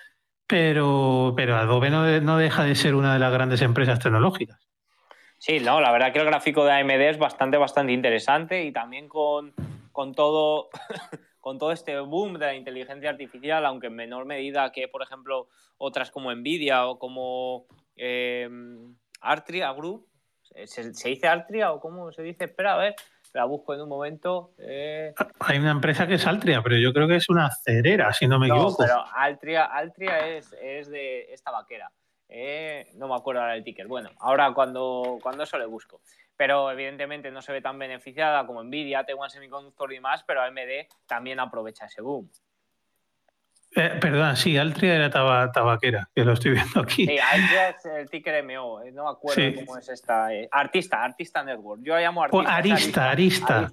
pero, 0.47 1.35
pero 1.37 1.57
Adobe 1.57 1.91
no, 1.91 2.37
deja 2.37 2.63
de 2.63 2.73
ser 2.73 2.95
una 2.95 3.13
de 3.13 3.19
las 3.19 3.31
grandes 3.31 3.61
empresas 3.61 3.99
tecnológicas. 3.99 4.57
Sí, 5.37 5.59
no, 5.59 5.81
la 5.81 5.91
verdad 5.91 6.11
que 6.11 6.17
el 6.17 6.25
gráfico 6.25 6.65
de 6.65 6.71
AMD 6.71 7.07
es 7.07 7.19
bastante, 7.19 7.57
bastante 7.57 7.93
interesante 7.93 8.63
y 8.63 8.71
también 8.71 9.07
con, 9.07 9.53
todo, 10.15 10.69
con 11.39 11.57
todo 11.57 11.71
este 11.71 11.99
boom 11.99 12.33
de 12.33 12.45
la 12.45 12.55
inteligencia 12.55 13.09
artificial, 13.09 13.65
aunque 13.65 13.87
en 13.87 13.95
menor 13.95 14.25
medida 14.25 14.71
que, 14.71 14.87
por 14.87 15.01
ejemplo, 15.01 15.47
otras 15.77 16.11
como 16.11 16.33
Nvidia 16.33 16.87
o 16.87 16.99
como 16.99 17.65
eh, 17.95 18.49
Artria 19.21 19.71
Group. 19.73 20.07
¿Se, 20.65 20.93
¿Se, 20.93 21.09
dice 21.09 21.27
Artria 21.27 21.71
o 21.71 21.79
cómo 21.79 22.11
se 22.11 22.23
dice? 22.23 22.45
Espera, 22.45 22.73
a 22.73 22.77
ver 22.77 22.95
la 23.33 23.45
busco 23.45 23.73
en 23.73 23.81
un 23.81 23.89
momento. 23.89 24.51
Eh. 24.57 25.13
Hay 25.39 25.59
una 25.59 25.71
empresa 25.71 26.07
que 26.07 26.15
es 26.15 26.25
Altria, 26.25 26.61
pero 26.61 26.77
yo 26.77 26.93
creo 26.93 27.07
que 27.07 27.15
es 27.15 27.29
una 27.29 27.49
cerera, 27.51 28.13
si 28.13 28.27
no 28.27 28.39
me 28.39 28.47
equivoco. 28.47 28.83
Pero 28.83 29.03
Altria, 29.13 29.65
Altria 29.65 30.27
es, 30.27 30.49
de 30.51 31.31
esta 31.31 31.51
vaquera. 31.51 31.91
Eh, 32.29 32.91
no 32.95 33.07
me 33.07 33.15
acuerdo 33.15 33.41
ahora 33.41 33.53
del 33.53 33.63
ticker. 33.63 33.87
Bueno, 33.87 34.11
ahora 34.19 34.53
cuando, 34.53 35.17
cuando 35.21 35.43
eso 35.43 35.57
le 35.57 35.65
busco. 35.65 36.01
Pero 36.37 36.71
evidentemente 36.71 37.31
no 37.31 37.41
se 37.41 37.51
ve 37.51 37.61
tan 37.61 37.77
beneficiada 37.77 38.45
como 38.45 38.63
Nvidia, 38.63 39.03
Taiwan 39.03 39.29
Semiconductor 39.29 39.91
y 39.91 39.99
más, 39.99 40.23
pero 40.23 40.41
AMD 40.41 40.87
también 41.05 41.39
aprovecha 41.39 41.85
ese 41.85 42.01
boom. 42.01 42.29
Eh, 43.75 43.97
perdón, 44.01 44.35
sí, 44.35 44.57
Altria 44.57 44.95
era 44.95 45.09
tabaquera, 45.11 46.09
que 46.15 46.25
lo 46.25 46.33
estoy 46.33 46.51
viendo 46.51 46.79
aquí. 46.81 47.05
Sí, 47.05 47.17
Altria 47.19 47.69
es 47.69 47.85
el 47.85 48.09
ticker 48.09 48.43
MO, 48.43 48.81
eh, 48.81 48.91
no 48.91 49.03
me 49.03 49.11
acuerdo 49.11 49.41
cómo 49.59 49.77
es 49.77 49.89
esta. 49.89 50.33
Eh, 50.33 50.47
artista, 50.51 51.03
Artista 51.03 51.43
Network. 51.43 51.81
Yo 51.83 51.93
la 51.93 52.01
llamo 52.01 52.23
Artista. 52.23 52.55
arista, 52.55 53.11
Arista. 53.11 53.71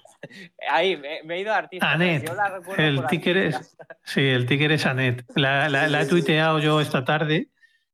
Ahí, 0.71 0.99
me, 0.99 1.35
he 1.35 1.41
ido 1.41 1.53
a 1.53 1.57
Artista. 1.57 1.93
Anet. 1.93 2.31
el 2.77 3.07
ticker 3.07 3.37
es, 3.39 3.77
sí, 4.05 4.21
el 4.21 4.45
ticker 4.45 4.73
es 4.73 4.85
Anet. 4.85 5.25
La, 5.35 5.71
la, 5.71 6.03
he 6.03 6.07
tuiteado 6.07 6.59
yo 6.59 6.83
esta 6.83 7.03
tarde, 7.03 7.49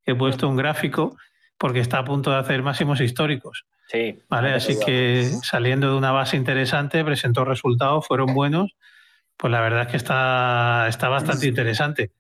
he 0.05 0.15
puesto 0.15 0.49
un 0.49 0.57
gráfico 0.57 1.17
porque 1.59 1.81
está 1.81 1.99
a 1.99 2.05
punto 2.05 2.31
de 2.31 2.37
hacer 2.37 2.63
máximos 2.63 3.01
históricos. 3.01 3.65
Sí. 3.89 4.19
Vale, 4.29 4.53
así 4.53 4.79
que 4.79 5.31
saliendo 5.43 5.91
de 5.91 5.97
una 5.97 6.13
base 6.13 6.37
interesante, 6.37 7.05
presentó 7.05 7.45
resultados, 7.45 8.07
fueron 8.07 8.35
buenos 8.35 8.75
pues 9.43 9.51
la 9.51 9.61
verdad 9.61 9.83
es 9.83 9.89
que 9.89 9.97
está, 9.97 10.87
está 10.89 11.09
bastante 11.09 11.49
interesante. 11.49 12.13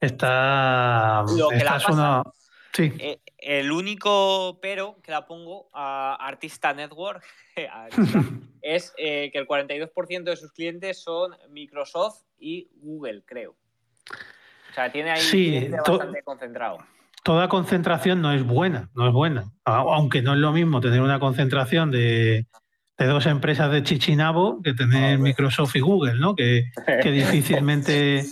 Está, 0.00 1.22
Lo 1.36 1.50
que 1.50 1.62
la 1.62 2.24
sí. 2.72 2.92
Eh, 2.98 3.20
el 3.36 3.70
único 3.70 4.58
pero 4.62 4.96
que 5.02 5.12
la 5.12 5.26
pongo 5.26 5.68
a 5.74 6.14
Artista 6.14 6.72
Network 6.72 7.22
es 8.62 8.94
eh, 8.96 9.30
que 9.30 9.38
el 9.38 9.46
42% 9.46 10.22
de 10.24 10.36
sus 10.36 10.50
clientes 10.52 11.02
son 11.02 11.36
Microsoft 11.50 12.22
y 12.38 12.70
Google, 12.76 13.22
creo. 13.26 13.54
O 14.70 14.74
sea, 14.74 14.90
tiene 14.90 15.10
ahí 15.10 15.20
sí, 15.20 15.68
bastante 15.68 16.22
concentrado. 16.22 16.78
Toda 17.22 17.48
concentración 17.48 18.20
no 18.20 18.32
es 18.32 18.42
buena, 18.44 18.90
no 18.94 19.06
es 19.06 19.12
buena. 19.12 19.44
Aunque 19.64 20.22
no 20.22 20.32
es 20.32 20.38
lo 20.38 20.52
mismo 20.52 20.80
tener 20.80 21.00
una 21.00 21.20
concentración 21.20 21.90
de, 21.90 22.46
de 22.98 23.06
dos 23.06 23.26
empresas 23.26 23.70
de 23.70 23.82
Chichinabo 23.82 24.60
que 24.62 24.74
tener 24.74 25.18
Microsoft 25.18 25.76
y 25.76 25.80
Google, 25.80 26.14
¿no? 26.14 26.34
Que, 26.34 26.70
difícilmente 27.04 28.24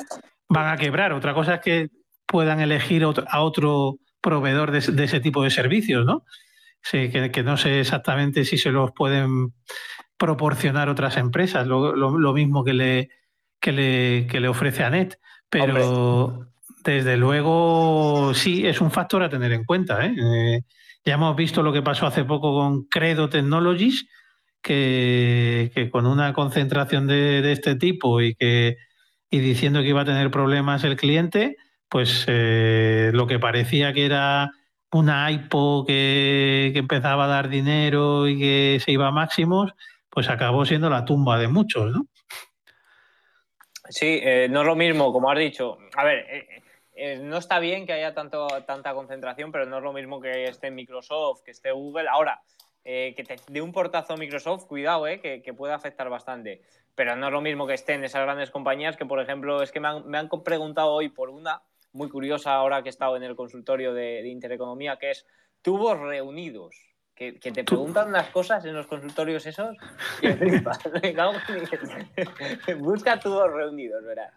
van 0.48 0.72
a 0.72 0.76
quebrar. 0.76 1.12
Otra 1.12 1.34
cosa 1.34 1.54
es 1.54 1.60
que 1.60 1.88
puedan 2.26 2.60
elegir 2.60 3.04
a 3.04 3.40
otro 3.40 3.96
proveedor 4.20 4.70
de, 4.70 5.04
ese 5.04 5.20
tipo 5.20 5.42
de 5.42 5.50
servicios, 5.50 6.04
¿no? 6.04 6.24
Sí, 6.82 7.10
que, 7.10 7.42
no 7.42 7.56
sé 7.56 7.80
exactamente 7.80 8.44
si 8.44 8.56
se 8.56 8.70
los 8.70 8.92
pueden 8.92 9.52
proporcionar 10.16 10.88
otras 10.88 11.16
empresas, 11.16 11.66
lo, 11.66 12.32
mismo 12.32 12.64
que 12.64 12.72
le, 12.72 13.08
que 13.60 13.72
le, 13.72 14.26
que 14.28 14.40
le 14.40 14.48
ofrece 14.48 14.84
a 14.84 14.90
Net. 14.90 15.18
Pero 15.48 16.49
desde 16.84 17.16
luego 17.16 18.32
sí 18.34 18.66
es 18.66 18.80
un 18.80 18.90
factor 18.90 19.22
a 19.22 19.30
tener 19.30 19.52
en 19.52 19.64
cuenta. 19.64 20.04
¿eh? 20.06 20.14
Eh, 20.16 20.60
ya 21.04 21.14
hemos 21.14 21.36
visto 21.36 21.62
lo 21.62 21.72
que 21.72 21.82
pasó 21.82 22.06
hace 22.06 22.24
poco 22.24 22.54
con 22.54 22.84
Credo 22.84 23.28
Technologies, 23.28 24.06
que, 24.62 25.88
con 25.90 26.06
una 26.06 26.32
concentración 26.32 27.06
de, 27.06 27.50
este 27.52 27.76
tipo 27.76 28.20
y 28.20 28.34
que 28.34 28.76
y 29.30 29.38
diciendo 29.38 29.80
que 29.80 29.88
iba 29.88 30.02
a 30.02 30.04
tener 30.04 30.30
problemas 30.30 30.82
el 30.82 30.96
cliente, 30.96 31.56
pues 31.88 32.24
eh, 32.26 33.10
lo 33.14 33.28
que 33.28 33.38
parecía 33.38 33.92
que 33.92 34.04
era 34.04 34.50
una 34.90 35.30
IPO 35.30 35.84
que, 35.86 36.72
empezaba 36.74 37.24
a 37.24 37.28
dar 37.28 37.48
dinero 37.48 38.26
y 38.26 38.38
que 38.38 38.80
se 38.84 38.90
iba 38.90 39.06
a 39.06 39.12
máximos, 39.12 39.72
pues 40.10 40.28
acabó 40.28 40.66
siendo 40.66 40.90
la 40.90 41.04
tumba 41.04 41.38
de 41.38 41.46
muchos, 41.46 41.92
¿no? 41.92 42.06
Sí, 43.88 44.20
eh, 44.22 44.48
no 44.50 44.60
es 44.60 44.66
lo 44.66 44.76
mismo, 44.76 45.12
como 45.12 45.30
has 45.30 45.38
dicho. 45.38 45.78
A 45.96 46.04
ver, 46.04 46.26
no 47.20 47.38
está 47.38 47.58
bien 47.58 47.86
que 47.86 47.92
haya 47.92 48.14
tanto, 48.14 48.46
tanta 48.66 48.94
concentración, 48.94 49.52
pero 49.52 49.66
no 49.66 49.78
es 49.78 49.82
lo 49.82 49.92
mismo 49.92 50.20
que 50.20 50.44
esté 50.44 50.70
Microsoft, 50.70 51.42
que 51.42 51.50
esté 51.50 51.72
Google. 51.72 52.08
Ahora, 52.08 52.40
eh, 52.84 53.14
que 53.14 53.24
te 53.24 53.36
dé 53.48 53.60
un 53.60 53.72
portazo 53.72 54.16
Microsoft, 54.16 54.66
cuidado, 54.66 55.06
eh, 55.06 55.20
que, 55.20 55.54
puede 55.54 55.74
afectar 55.74 56.08
bastante. 56.08 56.62
Pero 56.94 57.14
no 57.16 57.26
es 57.26 57.32
lo 57.32 57.40
mismo 57.40 57.66
que 57.66 57.74
estén 57.74 58.04
esas 58.04 58.22
grandes 58.22 58.50
compañías 58.50 58.96
que, 58.96 59.04
por 59.04 59.20
ejemplo, 59.20 59.62
es 59.62 59.70
que 59.70 59.80
me 59.80 59.88
han, 59.88 60.28
preguntado 60.44 60.92
hoy 60.92 61.10
por 61.10 61.30
una 61.30 61.62
muy 61.92 62.08
curiosa 62.08 62.54
ahora 62.54 62.82
que 62.82 62.88
he 62.88 62.90
estado 62.90 63.16
en 63.16 63.22
el 63.22 63.36
consultorio 63.36 63.92
de, 63.92 64.26
Intereconomía, 64.28 64.96
que 64.96 65.10
es 65.10 65.26
tubos 65.62 65.98
reunidos. 65.98 66.76
Que, 67.14 67.32
te 67.32 67.64
preguntan 67.64 68.08
unas 68.08 68.30
cosas 68.30 68.64
en 68.64 68.72
los 68.72 68.86
consultorios 68.86 69.44
esos 69.44 69.76
Busca 72.78 73.20
tubos 73.20 73.52
reunidos, 73.52 74.02
¿verdad? 74.02 74.32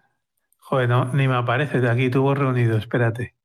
Joder, 0.64 0.88
no, 0.88 1.06
ni 1.14 1.28
me 1.28 1.36
aparece 1.36 1.82
de 1.82 1.90
aquí 1.90 2.10
tubos 2.10 2.38
reunidos, 2.38 2.80
espérate. 2.80 3.36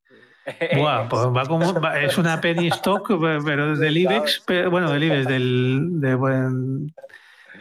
Buah, 0.76 1.09
pues 1.09 1.26
va 1.26 1.44
como, 1.46 1.74
es 2.00 2.16
una 2.16 2.40
penny 2.40 2.68
stock, 2.68 3.09
pero 3.44 3.76
del 3.76 3.96
IBEX, 3.96 4.44
bueno, 4.70 4.90
del 4.90 5.04
IBEX, 5.04 5.26
del, 5.26 6.00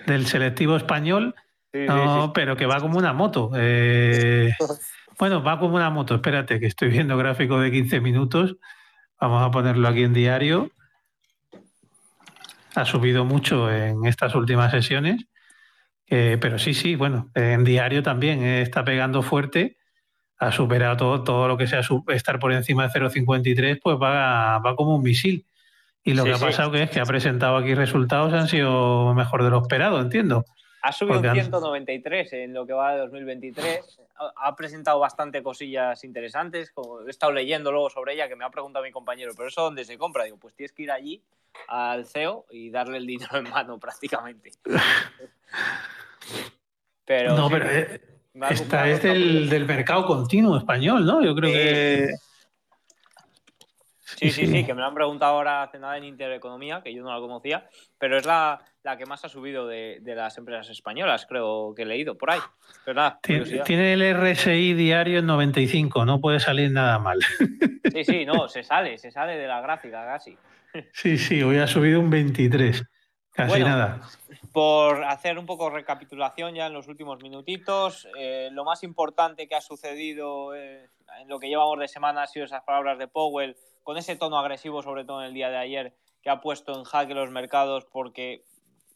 del 0.06 0.28
selectivo 0.28 0.76
español, 0.76 1.36
no, 1.74 2.32
pero 2.34 2.56
que 2.56 2.66
va 2.66 2.80
como 2.80 2.98
una 2.98 3.14
moto. 3.14 3.52
Eh, 3.56 4.54
bueno, 5.20 5.44
va 5.44 5.60
como 5.60 5.76
una 5.76 5.90
moto, 5.90 6.16
espérate, 6.16 6.60
que 6.60 6.68
estoy 6.68 6.90
viendo 6.90 7.18
gráfico 7.18 7.60
de 7.60 7.72
15 7.72 8.00
minutos. 8.00 8.58
Vamos 9.20 9.44
a 9.44 9.52
ponerlo 9.52 9.88
aquí 9.88 10.04
en 10.04 10.14
diario. 10.14 10.72
Ha 12.76 12.86
subido 12.86 13.26
mucho 13.26 13.72
en 13.72 14.06
estas 14.06 14.36
últimas 14.36 14.72
sesiones. 14.72 15.26
Pero 16.08 16.58
sí, 16.58 16.74
sí, 16.74 16.96
bueno, 16.96 17.30
en 17.36 17.64
diario 17.64 18.02
también 18.02 18.44
está 18.44 18.84
pegando 18.84 19.22
fuerte 19.22 19.78
ha 20.40 20.52
superado 20.52 20.98
todo, 20.98 21.24
todo 21.24 21.48
lo 21.48 21.58
que 21.58 21.68
sea 21.68 21.82
estar 22.10 22.40
por 22.40 22.54
encima 22.54 22.88
de 22.88 23.00
0,53, 23.00 23.80
pues 23.82 23.98
va, 24.02 24.60
va 24.60 24.76
como 24.76 24.96
un 24.96 25.04
misil. 25.04 25.46
Y 26.04 26.14
lo 26.14 26.24
que 26.24 26.34
ha 26.34 26.38
pasado 26.38 26.72
que 26.72 26.84
es 26.84 26.90
que 26.90 27.00
ha 27.00 27.06
presentado 27.06 27.58
aquí 27.58 27.74
resultados 27.74 28.34
han 28.34 28.48
sido 28.48 29.14
mejor 29.14 29.44
de 29.44 29.50
lo 29.50 29.62
esperado, 29.62 30.00
entiendo. 30.00 30.46
Ha 30.88 30.94
subido 30.94 31.20
un 31.20 31.34
193 31.34 32.32
en 32.32 32.54
lo 32.54 32.66
que 32.66 32.72
va 32.72 32.94
de 32.94 33.00
2023. 33.00 34.00
Ha 34.38 34.56
presentado 34.56 35.00
bastante 35.00 35.44
cosillas 35.44 36.02
interesantes. 36.06 36.72
Como 36.72 37.02
he 37.02 37.10
estado 37.10 37.34
leyendo 37.34 37.74
luego 37.74 37.90
sobre 37.90 38.14
ella, 38.14 38.30
que 38.30 38.38
me 38.38 38.46
ha 38.46 38.50
preguntado 38.50 38.86
mi 38.86 38.92
compañero, 38.92 39.34
¿pero 39.36 39.50
eso 39.50 39.64
dónde 39.64 39.84
se 39.84 39.98
compra? 39.98 40.24
Digo, 40.24 40.38
pues 40.38 40.56
tienes 40.56 40.72
que 40.72 40.84
ir 40.84 40.92
allí 40.92 41.22
al 41.68 42.06
CEO 42.06 42.46
y 42.52 42.70
darle 42.70 43.00
el 43.00 43.06
dinero 43.06 43.38
en 43.38 43.50
mano 43.50 43.78
prácticamente. 43.82 44.52
pero, 47.04 47.36
no, 47.36 47.50
pero 47.50 47.70
eh, 47.70 48.02
esta 48.50 48.88
es 48.88 49.04
del, 49.04 49.66
mercado 49.66 50.06
continuo 50.06 50.58
español, 50.58 51.06
¿no? 51.06 51.22
Yo 51.22 51.36
creo 51.36 51.52
que. 51.52 52.14
Sí, 54.16 54.32
sí, 54.32 54.48
sí, 54.48 54.66
que 54.66 54.74
me 54.74 54.80
lo 54.80 54.88
han 54.88 54.94
preguntado 54.94 55.34
ahora 55.34 55.64
hace 55.64 55.80
nada 55.80 55.98
en 55.98 56.06
Intereconomía, 56.06 56.82
que 56.82 56.94
yo 56.94 57.04
no 57.04 57.14
la 57.14 57.20
conocía, 57.20 57.68
pero 58.00 58.18
es 58.18 58.26
la, 58.26 58.62
que 58.98 59.06
más 59.06 59.26
ha 59.26 59.30
subido 59.30 59.68
de, 59.68 60.02
las 60.04 60.38
empresas 60.38 60.70
españolas, 60.70 61.26
creo 61.28 61.74
que 61.76 61.82
he 61.82 61.86
leído 61.86 62.18
por 62.18 62.32
ahí. 62.32 62.40
tiene, 63.66 63.94
el 63.94 64.16
RSI 64.16 64.74
diario 64.76 65.20
en 65.20 65.26
95, 65.26 66.06
no 66.06 66.22
puede 66.22 66.40
salir 66.40 66.72
nada 66.72 67.00
mal. 67.00 67.20
Sí, 67.88 68.04
sí, 68.04 68.26
no, 68.26 68.48
se 68.48 68.64
sale, 68.64 69.00
se 69.00 69.10
sale 69.10 69.38
de 69.38 69.48
la 69.48 69.60
gráfica 69.60 70.06
casi. 70.06 70.38
Sí, 70.92 71.18
sí, 71.18 71.42
hoy 71.42 71.58
ha 71.58 71.66
subido 71.66 72.00
un 72.00 72.12
23. 72.12 72.84
Casi 73.32 73.64
nada. 73.64 74.02
Por 74.52 75.04
hacer 75.04 75.40
un 75.40 75.48
poco 75.48 75.70
recapitulación 75.70 76.54
ya 76.54 76.68
en 76.68 76.74
los 76.74 76.88
últimos 76.88 77.24
minutitos, 77.24 78.08
eh, 78.20 78.50
lo 78.52 78.66
más 78.66 78.84
importante 78.84 79.48
que 79.48 79.56
ha 79.56 79.62
sucedido 79.62 80.54
eh, 80.54 80.90
en 81.22 81.28
lo 81.28 81.40
que 81.40 81.48
llevamos 81.48 81.80
de 81.80 81.88
semana 81.88 82.24
ha 82.24 82.28
sido 82.28 82.46
esas 82.46 82.64
palabras 82.64 82.98
de 83.00 83.08
Powell, 83.08 83.56
con 83.88 83.98
ese 83.98 84.18
tono 84.18 84.38
agresivo, 84.38 84.84
sobre 84.84 85.06
todo 85.06 85.22
en 85.22 85.28
el 85.28 85.34
día 85.34 85.50
de 85.50 85.56
ayer, 85.56 85.94
que 86.22 86.30
ha 86.30 86.42
puesto 86.42 86.78
en 86.78 86.84
jaque 86.84 87.14
los 87.14 87.32
mercados 87.32 87.86
porque 87.90 88.44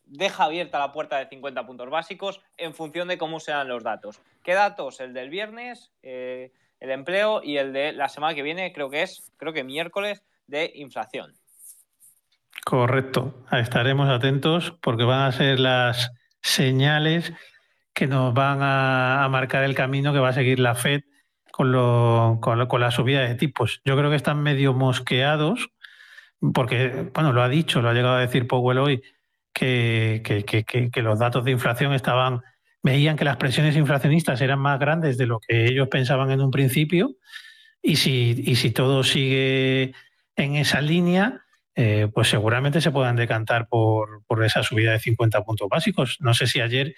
deja 0.04 0.44
abierta 0.44 0.80
la 0.80 0.92
puerta 0.92 1.18
de 1.18 1.30
50 1.30 1.66
puntos 1.66 1.90
básicos 1.90 2.42
en 2.58 2.74
función 2.74 3.08
de 3.08 3.18
cómo 3.18 3.40
sean 3.40 3.70
los 3.70 3.84
datos. 3.84 4.20
¿Qué 4.44 4.54
datos? 4.54 5.00
El 5.00 5.14
del 5.14 5.30
viernes, 5.30 5.94
eh, 6.04 6.52
el 6.82 6.92
empleo 6.92 7.42
y 7.42 7.56
el 7.56 7.72
de 7.72 7.94
la 7.94 8.10
semana 8.10 8.36
que 8.36 8.42
viene, 8.42 8.74
creo 8.74 8.90
que 8.90 9.04
es, 9.04 9.32
creo 9.38 9.54
que 9.54 9.64
miércoles, 9.64 10.26
de 10.48 10.74
inflación. 10.76 11.36
Correcto, 12.66 13.46
estaremos 13.50 14.10
atentos 14.10 14.78
porque 14.82 15.06
van 15.06 15.22
a 15.22 15.32
ser 15.32 15.58
las 15.62 16.12
señales 16.42 17.32
que 17.94 18.08
nos 18.08 18.34
van 18.34 18.60
a, 18.62 19.26
marcar 19.32 19.64
el 19.64 19.74
camino 19.74 20.12
que 20.12 20.20
va 20.20 20.28
a 20.28 20.34
seguir 20.34 20.60
la 20.60 20.76
Fed 20.76 21.04
con, 21.52 22.40
con, 22.40 22.80
la 22.80 22.92
subida 22.92 23.22
de 23.22 23.36
tipos. 23.36 23.82
Yo 23.86 23.98
creo 23.98 24.10
que 24.10 24.16
están 24.16 24.42
medio 24.42 24.74
mosqueados 24.74 25.70
porque, 26.54 27.10
bueno, 27.14 27.34
lo 27.34 27.44
ha 27.44 27.50
dicho, 27.50 27.82
lo 27.82 27.90
ha 27.90 27.94
llegado 27.94 28.16
a 28.16 28.22
decir 28.22 28.48
Powell 28.48 28.80
hoy, 28.80 29.04
que, 29.54 30.22
que, 30.24 31.02
los 31.02 31.20
datos 31.20 31.46
de 31.46 31.52
inflación 31.52 31.94
estaban, 31.94 32.42
veían 32.82 33.16
que 33.16 33.26
las 33.26 33.38
presiones 33.38 33.76
inflacionistas 33.76 34.42
eran 34.42 34.60
más 34.60 34.80
grandes 34.80 35.18
de 35.18 35.28
lo 35.28 35.40
que 35.40 35.66
ellos 35.66 35.88
pensaban 35.88 36.32
en 36.32 36.42
un 36.42 36.50
principio 36.50 37.16
y 37.82 37.98
si, 37.98 38.42
y 38.46 38.56
si 38.56 38.72
todo 38.72 39.04
sigue 39.04 39.94
en 40.36 40.56
esa 40.56 40.82
línea, 40.82 41.46
eh, 41.76 42.10
pues 42.14 42.28
seguramente 42.28 42.82
se 42.82 42.92
puedan 42.92 43.16
decantar 43.16 43.68
por, 43.68 44.24
esa 44.44 44.64
subida 44.64 44.92
de 44.92 45.00
50 45.00 45.44
puntos 45.44 45.70
básicos. 45.70 46.18
No 46.20 46.34
sé 46.34 46.48
si 46.48 46.60
ayer 46.60 46.96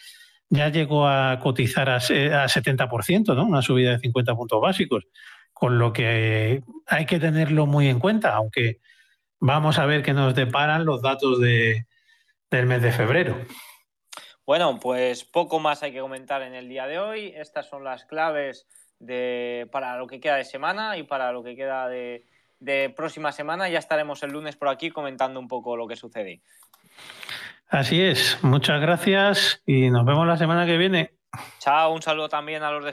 ya 0.53 0.69
llegó 0.69 1.07
a 1.07 1.39
cotizar 1.39 1.89
a, 1.89 1.97
70%, 1.99 3.35
¿no? 3.35 3.45
Una 3.45 3.63
subida 3.63 3.91
de 3.91 3.99
50 3.99 4.35
puntos 4.35 4.61
básicos, 4.61 5.07
con 5.51 5.79
lo 5.79 5.91
que 5.91 6.61
hay 6.85 7.05
que 7.07 7.19
tenerlo 7.19 7.65
muy 7.65 7.87
en 7.87 7.99
cuenta, 7.99 8.35
aunque 8.35 8.79
vamos 9.39 9.79
a 9.79 9.87
ver 9.87 10.03
qué 10.03 10.13
nos 10.13 10.35
deparan 10.35 10.85
los 10.85 11.01
datos 11.01 11.39
de, 11.41 11.87
del 12.51 12.67
mes 12.67 12.83
de 12.83 12.91
febrero. 12.91 13.35
Bueno, 14.45 14.79
pues 14.79 15.23
poco 15.23 15.59
más 15.59 15.81
hay 15.81 15.91
que 15.91 16.01
comentar 16.01 16.43
en 16.43 16.53
el 16.53 16.69
día 16.69 16.85
de 16.85 16.99
hoy. 16.99 17.33
Estas 17.35 17.67
son 17.67 17.83
las 17.83 18.05
claves 18.05 18.67
de, 18.99 19.67
para 19.71 19.97
lo 19.97 20.05
que 20.05 20.19
queda 20.19 20.35
de 20.35 20.45
semana 20.45 20.97
y 20.97 21.03
para 21.03 21.31
lo 21.31 21.43
que 21.43 21.55
queda 21.55 21.87
de 21.89 22.93
próxima 22.95 23.31
semana. 23.31 23.69
Ya 23.69 23.79
estaremos 23.79 24.21
el 24.21 24.31
lunes 24.31 24.55
por 24.55 24.67
aquí 24.67 24.91
comentando 24.91 25.39
un 25.39 25.47
poco 25.47 25.75
lo 25.75 25.87
que 25.87 25.95
sucede. 25.95 26.41
Así 27.73 27.99
es, 27.99 28.37
muchas 28.43 28.79
gracias 28.79 29.63
y 29.65 29.89
nos 29.89 30.05
vemos 30.05 30.27
la 30.27 30.37
semana 30.37 30.67
que 30.67 30.77
viene. 30.77 31.17
Chao, 31.57 31.91
un 31.91 32.03
saludo 32.03 32.29
también 32.29 32.61
a 32.61 32.69
los 32.69 32.85
de 32.85 32.91